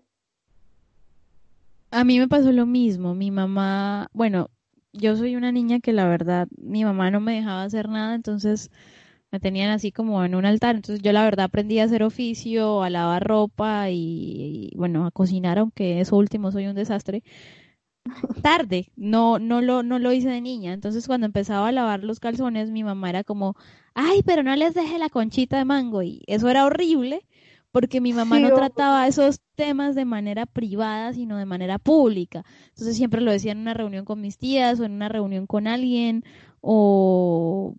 [1.90, 3.16] A mí me pasó lo mismo.
[3.16, 4.52] Mi mamá, bueno,
[4.94, 8.72] yo soy una niña que la verdad mi mamá no me dejaba hacer nada, entonces
[9.32, 10.76] me tenían así como en un altar.
[10.76, 15.60] Entonces yo la verdad aprendí a hacer oficio, a lavar ropa y, bueno, a cocinar,
[15.60, 17.24] aunque eso último soy un desastre.
[18.42, 20.74] Tarde, no, no lo, no lo hice de niña.
[20.74, 23.56] Entonces cuando empezaba a lavar los calzones, mi mamá era como,
[23.94, 26.02] ay, pero no les deje la conchita de mango.
[26.04, 27.22] Y eso era horrible
[27.72, 32.44] porque mi mamá no trataba esos temas de manera privada, sino de manera pública.
[32.70, 35.68] Entonces siempre lo decía en una reunión con mis tías o en una reunión con
[35.68, 36.24] alguien
[36.60, 37.76] o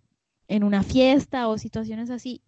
[0.49, 2.43] en una fiesta o situaciones así.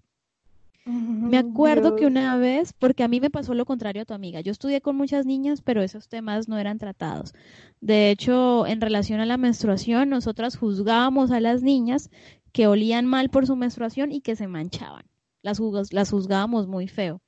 [0.87, 4.43] Me acuerdo que una vez, porque a mí me pasó lo contrario a tu amiga,
[4.43, 7.33] yo estudié con muchas niñas, pero esos temas no eran tratados.
[7.81, 12.11] De hecho, en relación a la menstruación, nosotras juzgábamos a las niñas
[12.53, 15.07] que olían mal por su menstruación y que se manchaban.
[15.41, 15.59] Las,
[15.91, 17.23] las juzgábamos muy feo.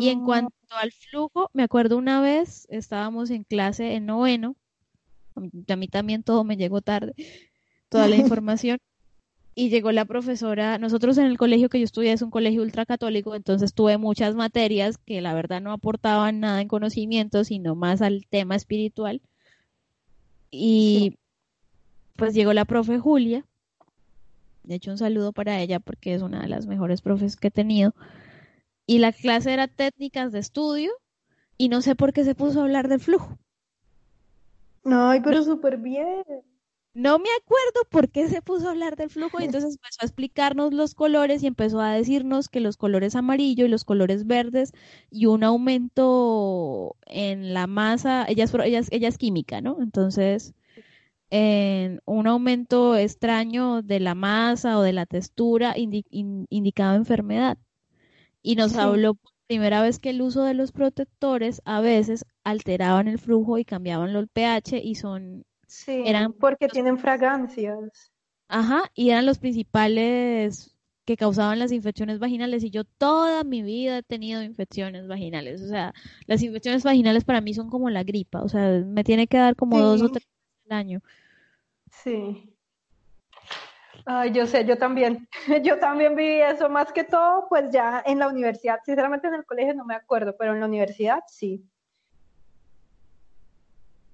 [0.00, 4.56] Y en cuanto al flujo, me acuerdo una vez, estábamos en clase en noveno,
[5.34, 7.14] a mí también todo me llegó tarde,
[7.88, 8.78] toda la información,
[9.54, 13.34] y llegó la profesora, nosotros en el colegio que yo estudié es un colegio ultracatólico,
[13.34, 18.24] entonces tuve muchas materias que la verdad no aportaban nada en conocimiento, sino más al
[18.28, 19.20] tema espiritual.
[20.50, 21.16] Y
[22.16, 23.44] pues llegó la profe Julia,
[24.62, 27.50] de hecho un saludo para ella porque es una de las mejores profes que he
[27.50, 27.94] tenido
[28.88, 30.90] y la clase era técnicas de estudio
[31.58, 33.38] y no sé por qué se puso a hablar del flujo.
[34.82, 36.24] Ay, pero súper bien.
[36.94, 40.06] No me acuerdo por qué se puso a hablar del flujo y entonces empezó a
[40.06, 44.72] explicarnos los colores y empezó a decirnos que los colores amarillo y los colores verdes
[45.10, 49.76] y un aumento en la masa, ella es, ella ella es química, ¿no?
[49.82, 50.54] Entonces,
[51.28, 57.58] en un aumento extraño de la masa o de la textura indicaba enfermedad
[58.42, 63.08] y nos habló por primera vez que el uso de los protectores a veces alteraban
[63.08, 68.12] el flujo y cambiaban el pH y son sí, eran porque tienen fragancias.
[68.48, 70.74] Ajá, y eran los principales
[71.04, 75.68] que causaban las infecciones vaginales y yo toda mi vida he tenido infecciones vaginales, o
[75.68, 75.94] sea,
[76.26, 79.56] las infecciones vaginales para mí son como la gripa, o sea, me tiene que dar
[79.56, 80.26] como dos o tres
[80.68, 81.00] al año.
[81.90, 82.57] Sí.
[84.10, 85.28] Ay, yo sé, yo también,
[85.62, 89.44] yo también viví eso, más que todo, pues ya en la universidad, sinceramente en el
[89.44, 91.62] colegio no me acuerdo, pero en la universidad sí.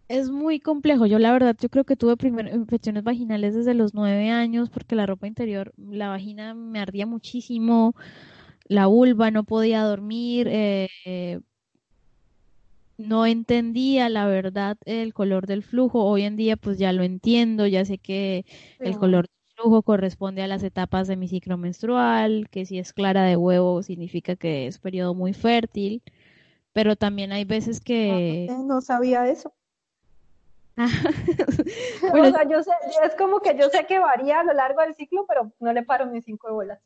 [0.09, 1.07] Es muy complejo.
[1.07, 4.97] Yo la verdad, yo creo que tuve primer, infecciones vaginales desde los nueve años porque
[4.97, 7.95] la ropa interior, la vagina me ardía muchísimo,
[8.67, 11.41] la vulva no podía dormir, eh,
[12.99, 16.05] no entendía la verdad el color del flujo.
[16.05, 18.45] Hoy en día pues ya lo entiendo, ya sé que
[18.81, 23.25] el color flujo corresponde a las etapas de mi ciclo menstrual, que si es clara
[23.25, 26.03] de huevo significa que es periodo muy fértil,
[26.73, 28.49] pero también hay veces que...
[28.51, 29.55] Ah, no sabía eso.
[30.77, 32.73] o sea, yo sé,
[33.05, 35.83] es como que yo sé que varía a lo largo del ciclo, pero no le
[35.83, 36.81] paro ni cinco bolas.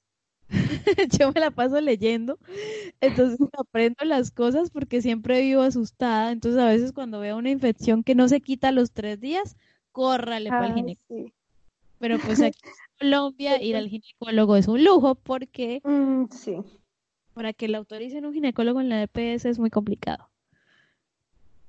[1.18, 2.38] yo me la paso leyendo,
[3.00, 8.02] entonces aprendo las cosas porque siempre vivo asustada, entonces a veces cuando veo una infección
[8.02, 9.56] que no se quita a los tres días,
[9.92, 11.37] córrale para el ginecólogo.
[11.98, 16.56] Pero pues aquí en Colombia ir al ginecólogo es un lujo porque mm, sí.
[17.34, 20.28] para que le autoricen un ginecólogo en la EPS es muy complicado.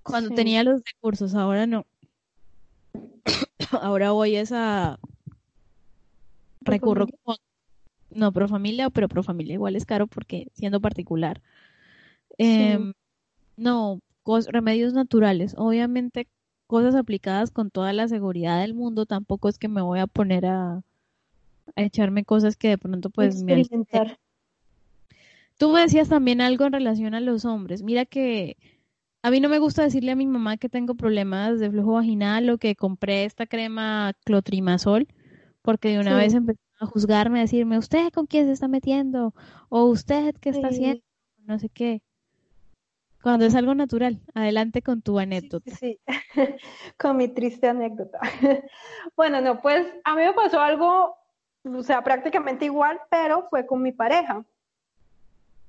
[0.04, 1.86] Cuando tenía los recursos, ahora no.
[3.72, 5.00] ahora voy a esa
[6.62, 7.38] recurro como
[8.12, 11.42] no pro familia, pero pro familia igual es caro porque siendo particular.
[12.38, 12.94] Em,
[13.58, 14.00] no,
[14.48, 15.54] remedios naturales.
[15.58, 16.28] Obviamente
[16.70, 19.08] cosas aplicadas con toda la seguridad del mundo.
[19.08, 20.84] Tampoco es que me voy a poner a,
[21.76, 23.66] echarme cosas que de pronto pues me...
[25.58, 27.82] Tú me decías también algo en relación a los hombres.
[27.82, 28.56] Mira que
[29.24, 32.48] a mí no me gusta decirle a mi mamá que tengo problemas de flujo vaginal
[32.52, 35.08] o que compré esta crema clotrimazol,
[35.64, 39.34] porque de una vez empezó a juzgarme, a decirme, ¿usted con quién se está metiendo?
[39.70, 41.02] O ¿usted qué está haciendo?
[41.46, 42.04] No sé qué.
[43.22, 45.72] Cuando es algo natural, adelante con tu anécdota.
[45.76, 46.00] Sí,
[46.98, 48.20] con mi triste anécdota.
[49.18, 51.18] bueno, no, pues a mí me pasó algo,
[51.66, 54.46] o sea, prácticamente igual, pero fue con mi pareja.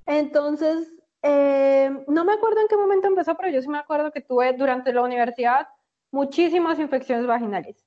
[0.06, 0.92] Entonces,
[1.22, 4.52] eh, no me acuerdo en qué momento empezó, pero yo sí me acuerdo que tuve
[4.52, 5.68] durante la universidad
[6.12, 7.84] muchísimas infecciones vaginales.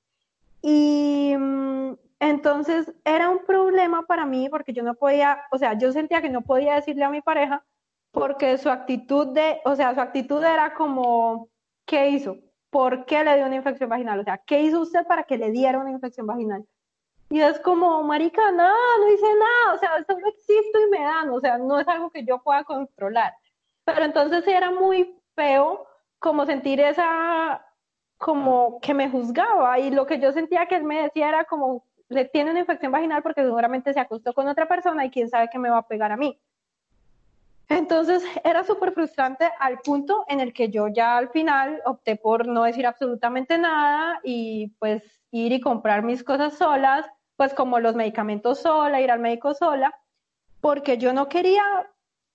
[0.60, 5.92] Y mm, entonces era un problema para mí porque yo no podía, o sea, yo
[5.92, 7.64] sentía que no podía decirle a mi pareja
[8.14, 11.48] porque su actitud de, o sea, su actitud era como,
[11.84, 12.36] ¿qué hizo?
[12.70, 14.20] ¿Por qué le dio una infección vaginal?
[14.20, 16.64] O sea, ¿qué hizo usted para que le diera una infección vaginal?
[17.28, 21.28] Y es como, marica, nada, no hice nada, o sea, solo existo y me dan,
[21.30, 23.34] o sea, no es algo que yo pueda controlar.
[23.84, 25.84] Pero entonces era muy feo
[26.20, 27.66] como sentir esa,
[28.16, 31.84] como que me juzgaba y lo que yo sentía que él me decía era como,
[32.08, 35.48] le tiene una infección vaginal porque seguramente se acostó con otra persona y quién sabe
[35.50, 36.40] qué me va a pegar a mí.
[37.68, 42.46] Entonces era súper frustrante al punto en el que yo ya al final opté por
[42.46, 47.06] no decir absolutamente nada y pues ir y comprar mis cosas solas,
[47.36, 49.92] pues como los medicamentos sola, ir al médico sola,
[50.60, 51.64] porque yo no quería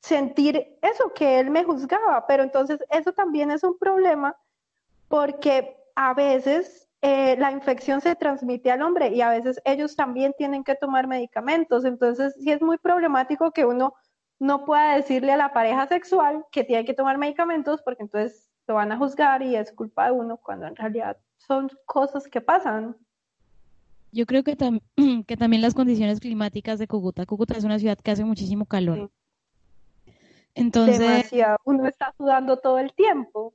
[0.02, 4.36] sentir eso, que él me juzgaba, pero entonces eso también es un problema
[5.08, 10.34] porque a veces eh, la infección se transmite al hombre y a veces ellos también
[10.38, 13.94] tienen que tomar medicamentos, entonces sí es muy problemático que uno
[14.40, 18.76] no pueda decirle a la pareja sexual que tiene que tomar medicamentos porque entonces lo
[18.76, 22.96] van a juzgar y es culpa de uno cuando en realidad son cosas que pasan.
[24.12, 24.56] Yo creo que,
[25.28, 27.26] que también las condiciones climáticas de Cúcuta.
[27.26, 29.12] Cúcuta es una ciudad que hace muchísimo calor.
[30.56, 31.58] Entonces, Demasiado.
[31.66, 33.54] Uno está sudando todo el tiempo.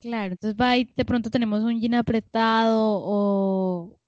[0.00, 3.98] Claro, entonces va y de pronto tenemos un jean apretado o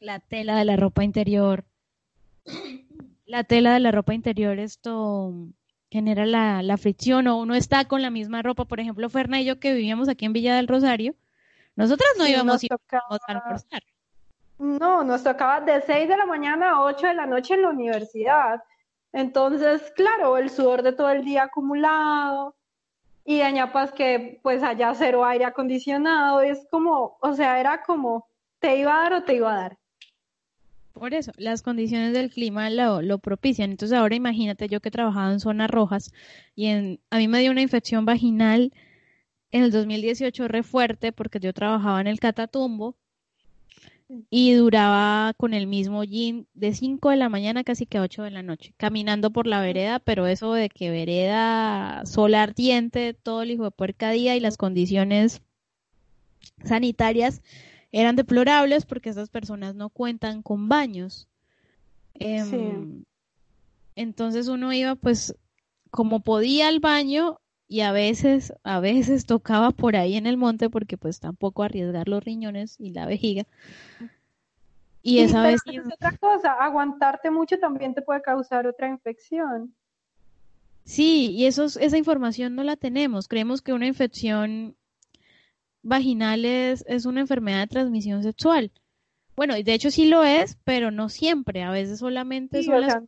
[0.00, 1.64] la tela de la ropa interior
[3.30, 5.32] la tela de la ropa interior esto
[5.90, 8.64] genera la, fricción o uno está con la misma ropa.
[8.64, 11.14] Por ejemplo, Ferna y yo que vivíamos aquí en Villa del Rosario,
[11.76, 13.82] nosotras no íbamos a almorzar.
[14.58, 17.70] No, nos tocaba de 6 de la mañana a 8 de la noche en la
[17.70, 18.62] universidad.
[19.12, 22.54] Entonces, claro, el sudor de todo el día acumulado
[23.24, 28.28] y añapas que pues allá cero aire acondicionado, es como, o sea, era como,
[28.58, 29.78] te iba a dar o te iba a dar.
[31.00, 33.70] Por eso, las condiciones del clima lo, propician.
[33.70, 36.12] Entonces ahora imagínate yo que he trabajado en zonas rojas
[36.54, 38.70] y en, a mí me dio una infección vaginal
[39.50, 42.96] en el 2018 re fuerte porque yo trabajaba en el Catatumbo
[44.28, 48.24] y duraba con el mismo jean de 5 de la mañana casi que a 8
[48.24, 53.40] de la noche, caminando por la vereda, pero eso de que vereda, sol ardiente, todo
[53.40, 55.40] el hijo de puerca día y las condiciones
[56.62, 57.40] sanitarias
[57.92, 61.28] eran deplorables porque esas personas no cuentan con baños.
[62.14, 63.04] Em,
[63.96, 65.34] entonces uno iba pues
[65.90, 70.70] como podía al baño y a veces, a veces tocaba por ahí en el monte
[70.70, 73.46] porque pues tampoco arriesgar los riñones y la vejiga.
[75.02, 75.60] Y esa vez...
[75.66, 79.74] Es otra cosa, aguantarte mucho también te puede causar otra infección.
[80.84, 83.28] Sí, y eso, esa información no la tenemos.
[83.28, 84.76] Creemos que una infección
[85.82, 88.72] vaginal es, es una enfermedad de transmisión sexual.
[89.36, 91.62] Bueno, de hecho sí lo es, pero no siempre.
[91.62, 92.98] A veces solamente son las...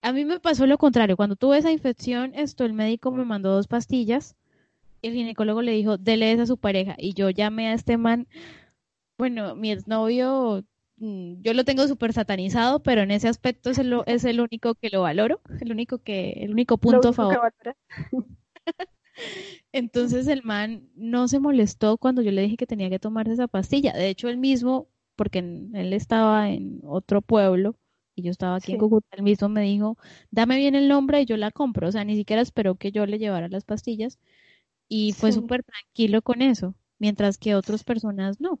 [0.00, 1.16] A mí me pasó lo contrario.
[1.16, 4.36] Cuando tuve esa infección, esto el médico me mandó dos pastillas.
[5.02, 6.94] Y el ginecólogo le dijo, dele esa a su pareja.
[6.98, 8.26] Y yo llamé a este man.
[9.16, 10.64] Bueno, mi exnovio,
[10.96, 14.74] mm, yo lo tengo súper satanizado, pero en ese aspecto es el, es el único
[14.74, 17.52] que lo valoro, el único que, el único punto a favor.
[19.72, 23.48] Entonces el man no se molestó cuando yo le dije que tenía que tomarse esa
[23.48, 23.92] pastilla.
[23.92, 27.76] De hecho, él mismo, porque él estaba en otro pueblo,
[28.14, 29.96] y yo estaba aquí en Cúcuta, él mismo me dijo,
[30.32, 31.88] dame bien el nombre y yo la compro.
[31.88, 34.18] O sea, ni siquiera esperó que yo le llevara las pastillas
[34.88, 38.58] y fue súper tranquilo con eso, mientras que otras personas no.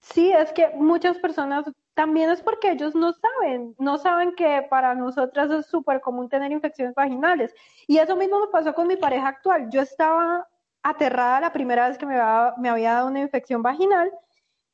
[0.00, 1.64] Sí, es que muchas personas
[1.94, 6.52] también es porque ellos no saben, no saben que para nosotras es súper común tener
[6.52, 7.54] infecciones vaginales.
[7.86, 9.68] Y eso mismo me pasó con mi pareja actual.
[9.70, 10.48] Yo estaba
[10.82, 14.12] aterrada la primera vez que me había, me había dado una infección vaginal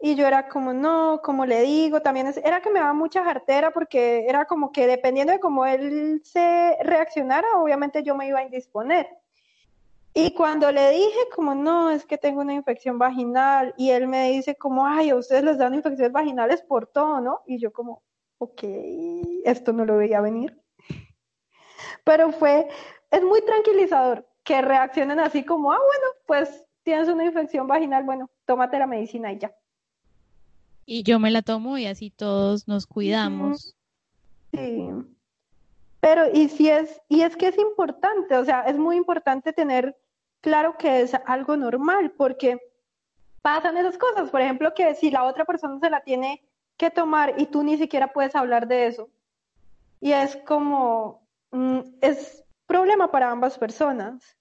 [0.01, 3.71] y yo era como, no, como le digo, también era que me daba mucha jartera
[3.71, 8.45] porque era como que dependiendo de cómo él se reaccionara, obviamente yo me iba a
[8.45, 9.07] indisponer.
[10.13, 14.31] Y cuando le dije como, no, es que tengo una infección vaginal, y él me
[14.31, 17.43] dice como, ay, a ustedes les dan infecciones vaginales por todo, ¿no?
[17.47, 18.03] Y yo como,
[18.39, 18.63] ok,
[19.45, 20.61] esto no lo veía venir.
[22.05, 22.69] Pero fue,
[23.11, 28.31] es muy tranquilizador que reaccionen así como, ah, bueno, pues tienes una infección vaginal, bueno,
[28.47, 29.55] tómate la medicina y ya
[30.93, 33.77] y yo me la tomo y así todos nos cuidamos.
[34.53, 34.89] Sí.
[36.01, 39.97] Pero y si es y es que es importante, o sea, es muy importante tener
[40.41, 42.59] claro que es algo normal porque
[43.43, 46.43] pasan esas cosas, por ejemplo, que si la otra persona se la tiene
[46.77, 49.11] que tomar y tú ni siquiera puedes hablar de eso.
[50.01, 54.37] Y es como mm, es problema para ambas personas.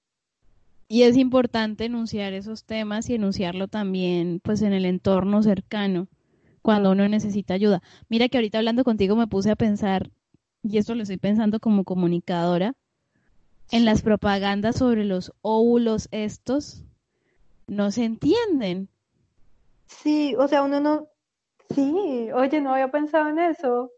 [0.88, 6.08] Y es importante enunciar esos temas y enunciarlo también pues en el entorno cercano
[6.62, 7.82] cuando uno necesita ayuda.
[8.08, 10.10] Mira que ahorita hablando contigo me puse a pensar,
[10.64, 12.74] y esto lo estoy pensando como comunicadora,
[13.72, 16.84] en las propagandas sobre los óvulos estos,
[17.68, 18.90] no se entienden.
[19.86, 21.08] Sí, o sea, uno no,
[21.74, 23.92] sí, oye, no había pensado en eso.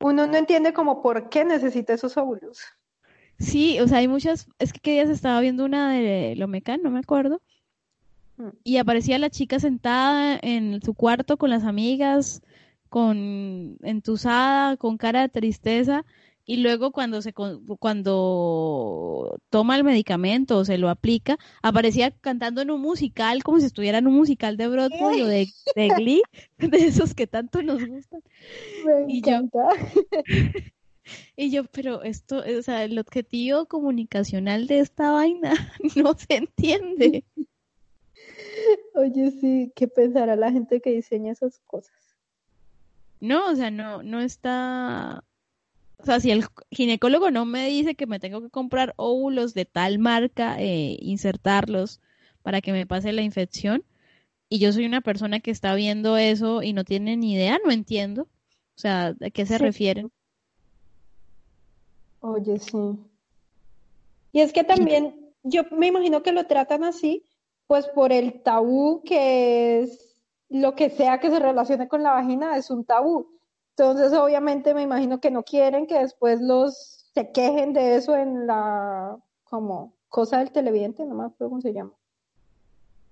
[0.00, 2.58] Uno no entiende como por qué necesita esos óvulos.
[3.38, 6.90] Sí, o sea, hay muchas, es que, que días estaba viendo una de Lomecan, no
[6.90, 7.40] me acuerdo,
[8.64, 12.42] y aparecía la chica sentada en su cuarto con las amigas,
[12.90, 16.04] con entusada, con cara de tristeza,
[16.50, 17.32] y luego cuando se
[17.78, 23.66] cuando toma el medicamento o se lo aplica, aparecía cantando en un musical como si
[23.66, 26.22] estuviera en un musical de Broadway o de, de Glee,
[26.58, 28.22] de esos que tanto nos gustan.
[28.84, 29.68] Me encanta.
[31.36, 35.52] y yo, pero esto, o sea, el objetivo comunicacional de esta vaina
[35.94, 37.24] no se entiende.
[38.96, 42.09] Oye, sí, ¿qué pensará la gente que diseña esas cosas?
[43.20, 45.24] No, o sea, no, no está.
[45.98, 49.66] O sea, si el ginecólogo no me dice que me tengo que comprar óvulos de
[49.66, 52.00] tal marca, eh, insertarlos
[52.42, 53.84] para que me pase la infección,
[54.48, 57.70] y yo soy una persona que está viendo eso y no tiene ni idea, no
[57.70, 58.22] entiendo.
[58.22, 60.10] O sea, ¿a qué se refieren?
[62.20, 62.98] Oye, sí.
[64.32, 67.24] Y es que también, yo me imagino que lo tratan así
[67.70, 70.09] pues por el tabú que es
[70.50, 73.38] lo que sea que se relacione con la vagina es un tabú.
[73.76, 78.46] Entonces, obviamente, me imagino que no quieren que después los se quejen de eso en
[78.46, 81.92] la como cosa del televidente, no me acuerdo cómo se llama.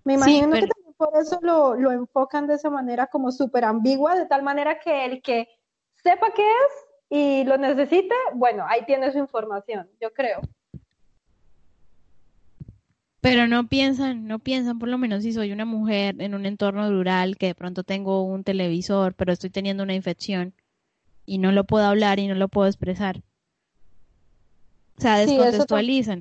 [0.04, 4.16] Me imagino que también por eso lo, lo enfocan de esa manera como súper ambigua,
[4.16, 5.48] de tal manera que el que
[6.02, 10.40] sepa qué es y lo necesite, bueno, ahí tiene su información, yo creo.
[13.20, 16.88] Pero no piensan, no piensan, por lo menos si soy una mujer en un entorno
[16.88, 20.54] rural que de pronto tengo un televisor, pero estoy teniendo una infección
[21.26, 23.22] y no lo puedo hablar y no lo puedo expresar.
[24.96, 26.20] O sea, descontextualizan.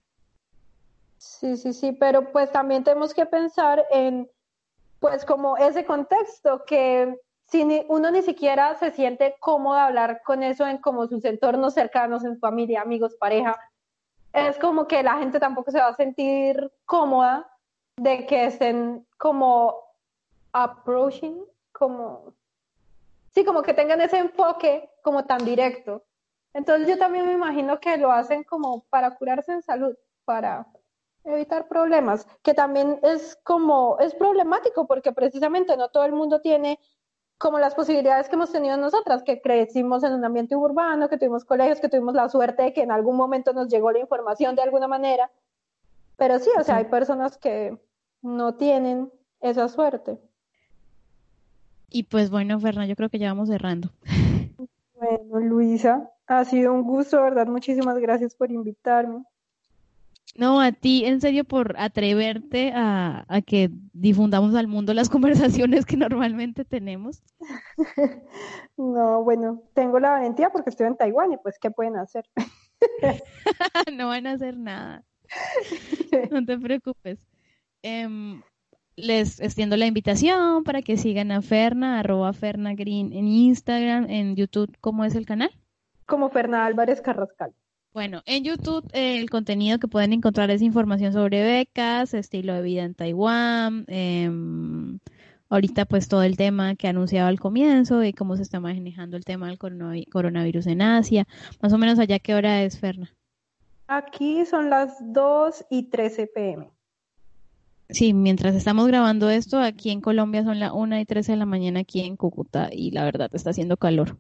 [1.18, 4.30] Sí, sí, sí, pero pues también tenemos que pensar en,
[5.00, 7.16] pues como ese contexto, que
[7.50, 12.24] si uno ni siquiera se siente cómodo hablar con eso en como sus entornos cercanos,
[12.26, 13.58] en familia, amigos, pareja,
[14.38, 17.50] es como que la gente tampoco se va a sentir cómoda
[17.98, 19.76] de que estén como
[20.52, 22.34] approaching, como,
[23.34, 26.04] sí, como que tengan ese enfoque como tan directo.
[26.54, 30.68] Entonces yo también me imagino que lo hacen como para curarse en salud, para
[31.24, 36.80] evitar problemas, que también es como, es problemático porque precisamente no todo el mundo tiene
[37.38, 41.46] como las posibilidades que hemos tenido nosotras, que crecimos en un ambiente urbano, que tuvimos
[41.46, 44.64] colegios, que tuvimos la suerte de que en algún momento nos llegó la información de
[44.64, 45.30] alguna manera.
[46.18, 47.78] Pero sí, o sea, hay personas que
[48.22, 50.18] no tienen esa suerte.
[51.90, 53.90] Y pues bueno, Fernanda, yo creo que ya vamos cerrando.
[55.00, 57.46] Bueno, Luisa, ha sido un gusto, ¿verdad?
[57.46, 59.24] Muchísimas gracias por invitarme.
[60.36, 65.98] No, a ti, en serio, por atreverte a, que difundamos al mundo las conversaciones que
[65.98, 67.24] normalmente tenemos.
[68.78, 72.26] no, bueno, tengo la valentía porque estoy en Taiwán y pues, ¿qué pueden hacer?
[73.94, 75.04] no van a hacer nada.
[76.32, 77.20] no te preocupes.
[77.82, 78.42] Em,
[78.96, 84.36] les extiendo la invitación para que sigan a Ferna, arroba Ferna Green en Instagram, en
[84.36, 85.52] YouTube, ¿cómo es el canal?
[86.06, 87.54] Como Ferna Álvarez Carrascal.
[87.98, 92.62] Bueno, en YouTube eh, el contenido que pueden encontrar es información sobre becas, estilo de
[92.62, 95.00] vida en Taiwán, em,
[95.50, 99.26] ahorita pues todo el tema que anunciaba al comienzo y cómo se está manejando el
[99.26, 101.28] tema del coronavirus en Asia.
[101.60, 103.12] Más o menos allá, ¿qué hora es, Ferna?
[103.88, 106.70] Aquí son las 2 y 13 pm.
[107.90, 111.48] Sí, mientras estamos grabando esto, aquí en Colombia son las 1 y 13 de la
[111.48, 114.20] mañana aquí en Cúcuta y la verdad está haciendo calor.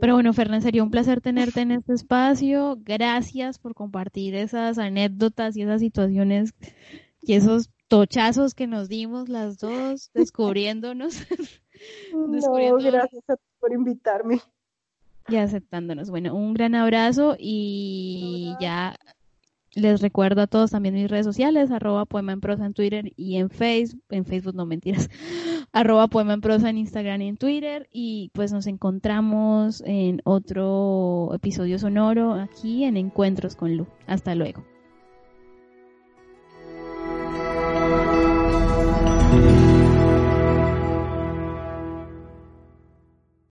[0.00, 2.76] Pero bueno, Fernán, sería un placer tenerte en este espacio.
[2.80, 6.54] Gracias por compartir esas anécdotas y esas situaciones
[7.22, 11.26] y esos tochazos que nos dimos las dos, descubriéndonos.
[12.12, 14.40] no, gracias a ti por invitarme.
[15.28, 16.10] Y aceptándonos.
[16.10, 18.96] Bueno, un gran abrazo y ya
[19.76, 23.36] les recuerdo a todos también mis redes sociales, arroba poema en prosa en Twitter y
[23.36, 25.08] en Facebook, en Facebook no mentiras,
[25.72, 31.30] arroba poema en prosa en Instagram y en Twitter y pues nos encontramos en otro
[31.34, 33.86] episodio sonoro aquí en Encuentros con Lu.
[34.06, 34.73] Hasta luego.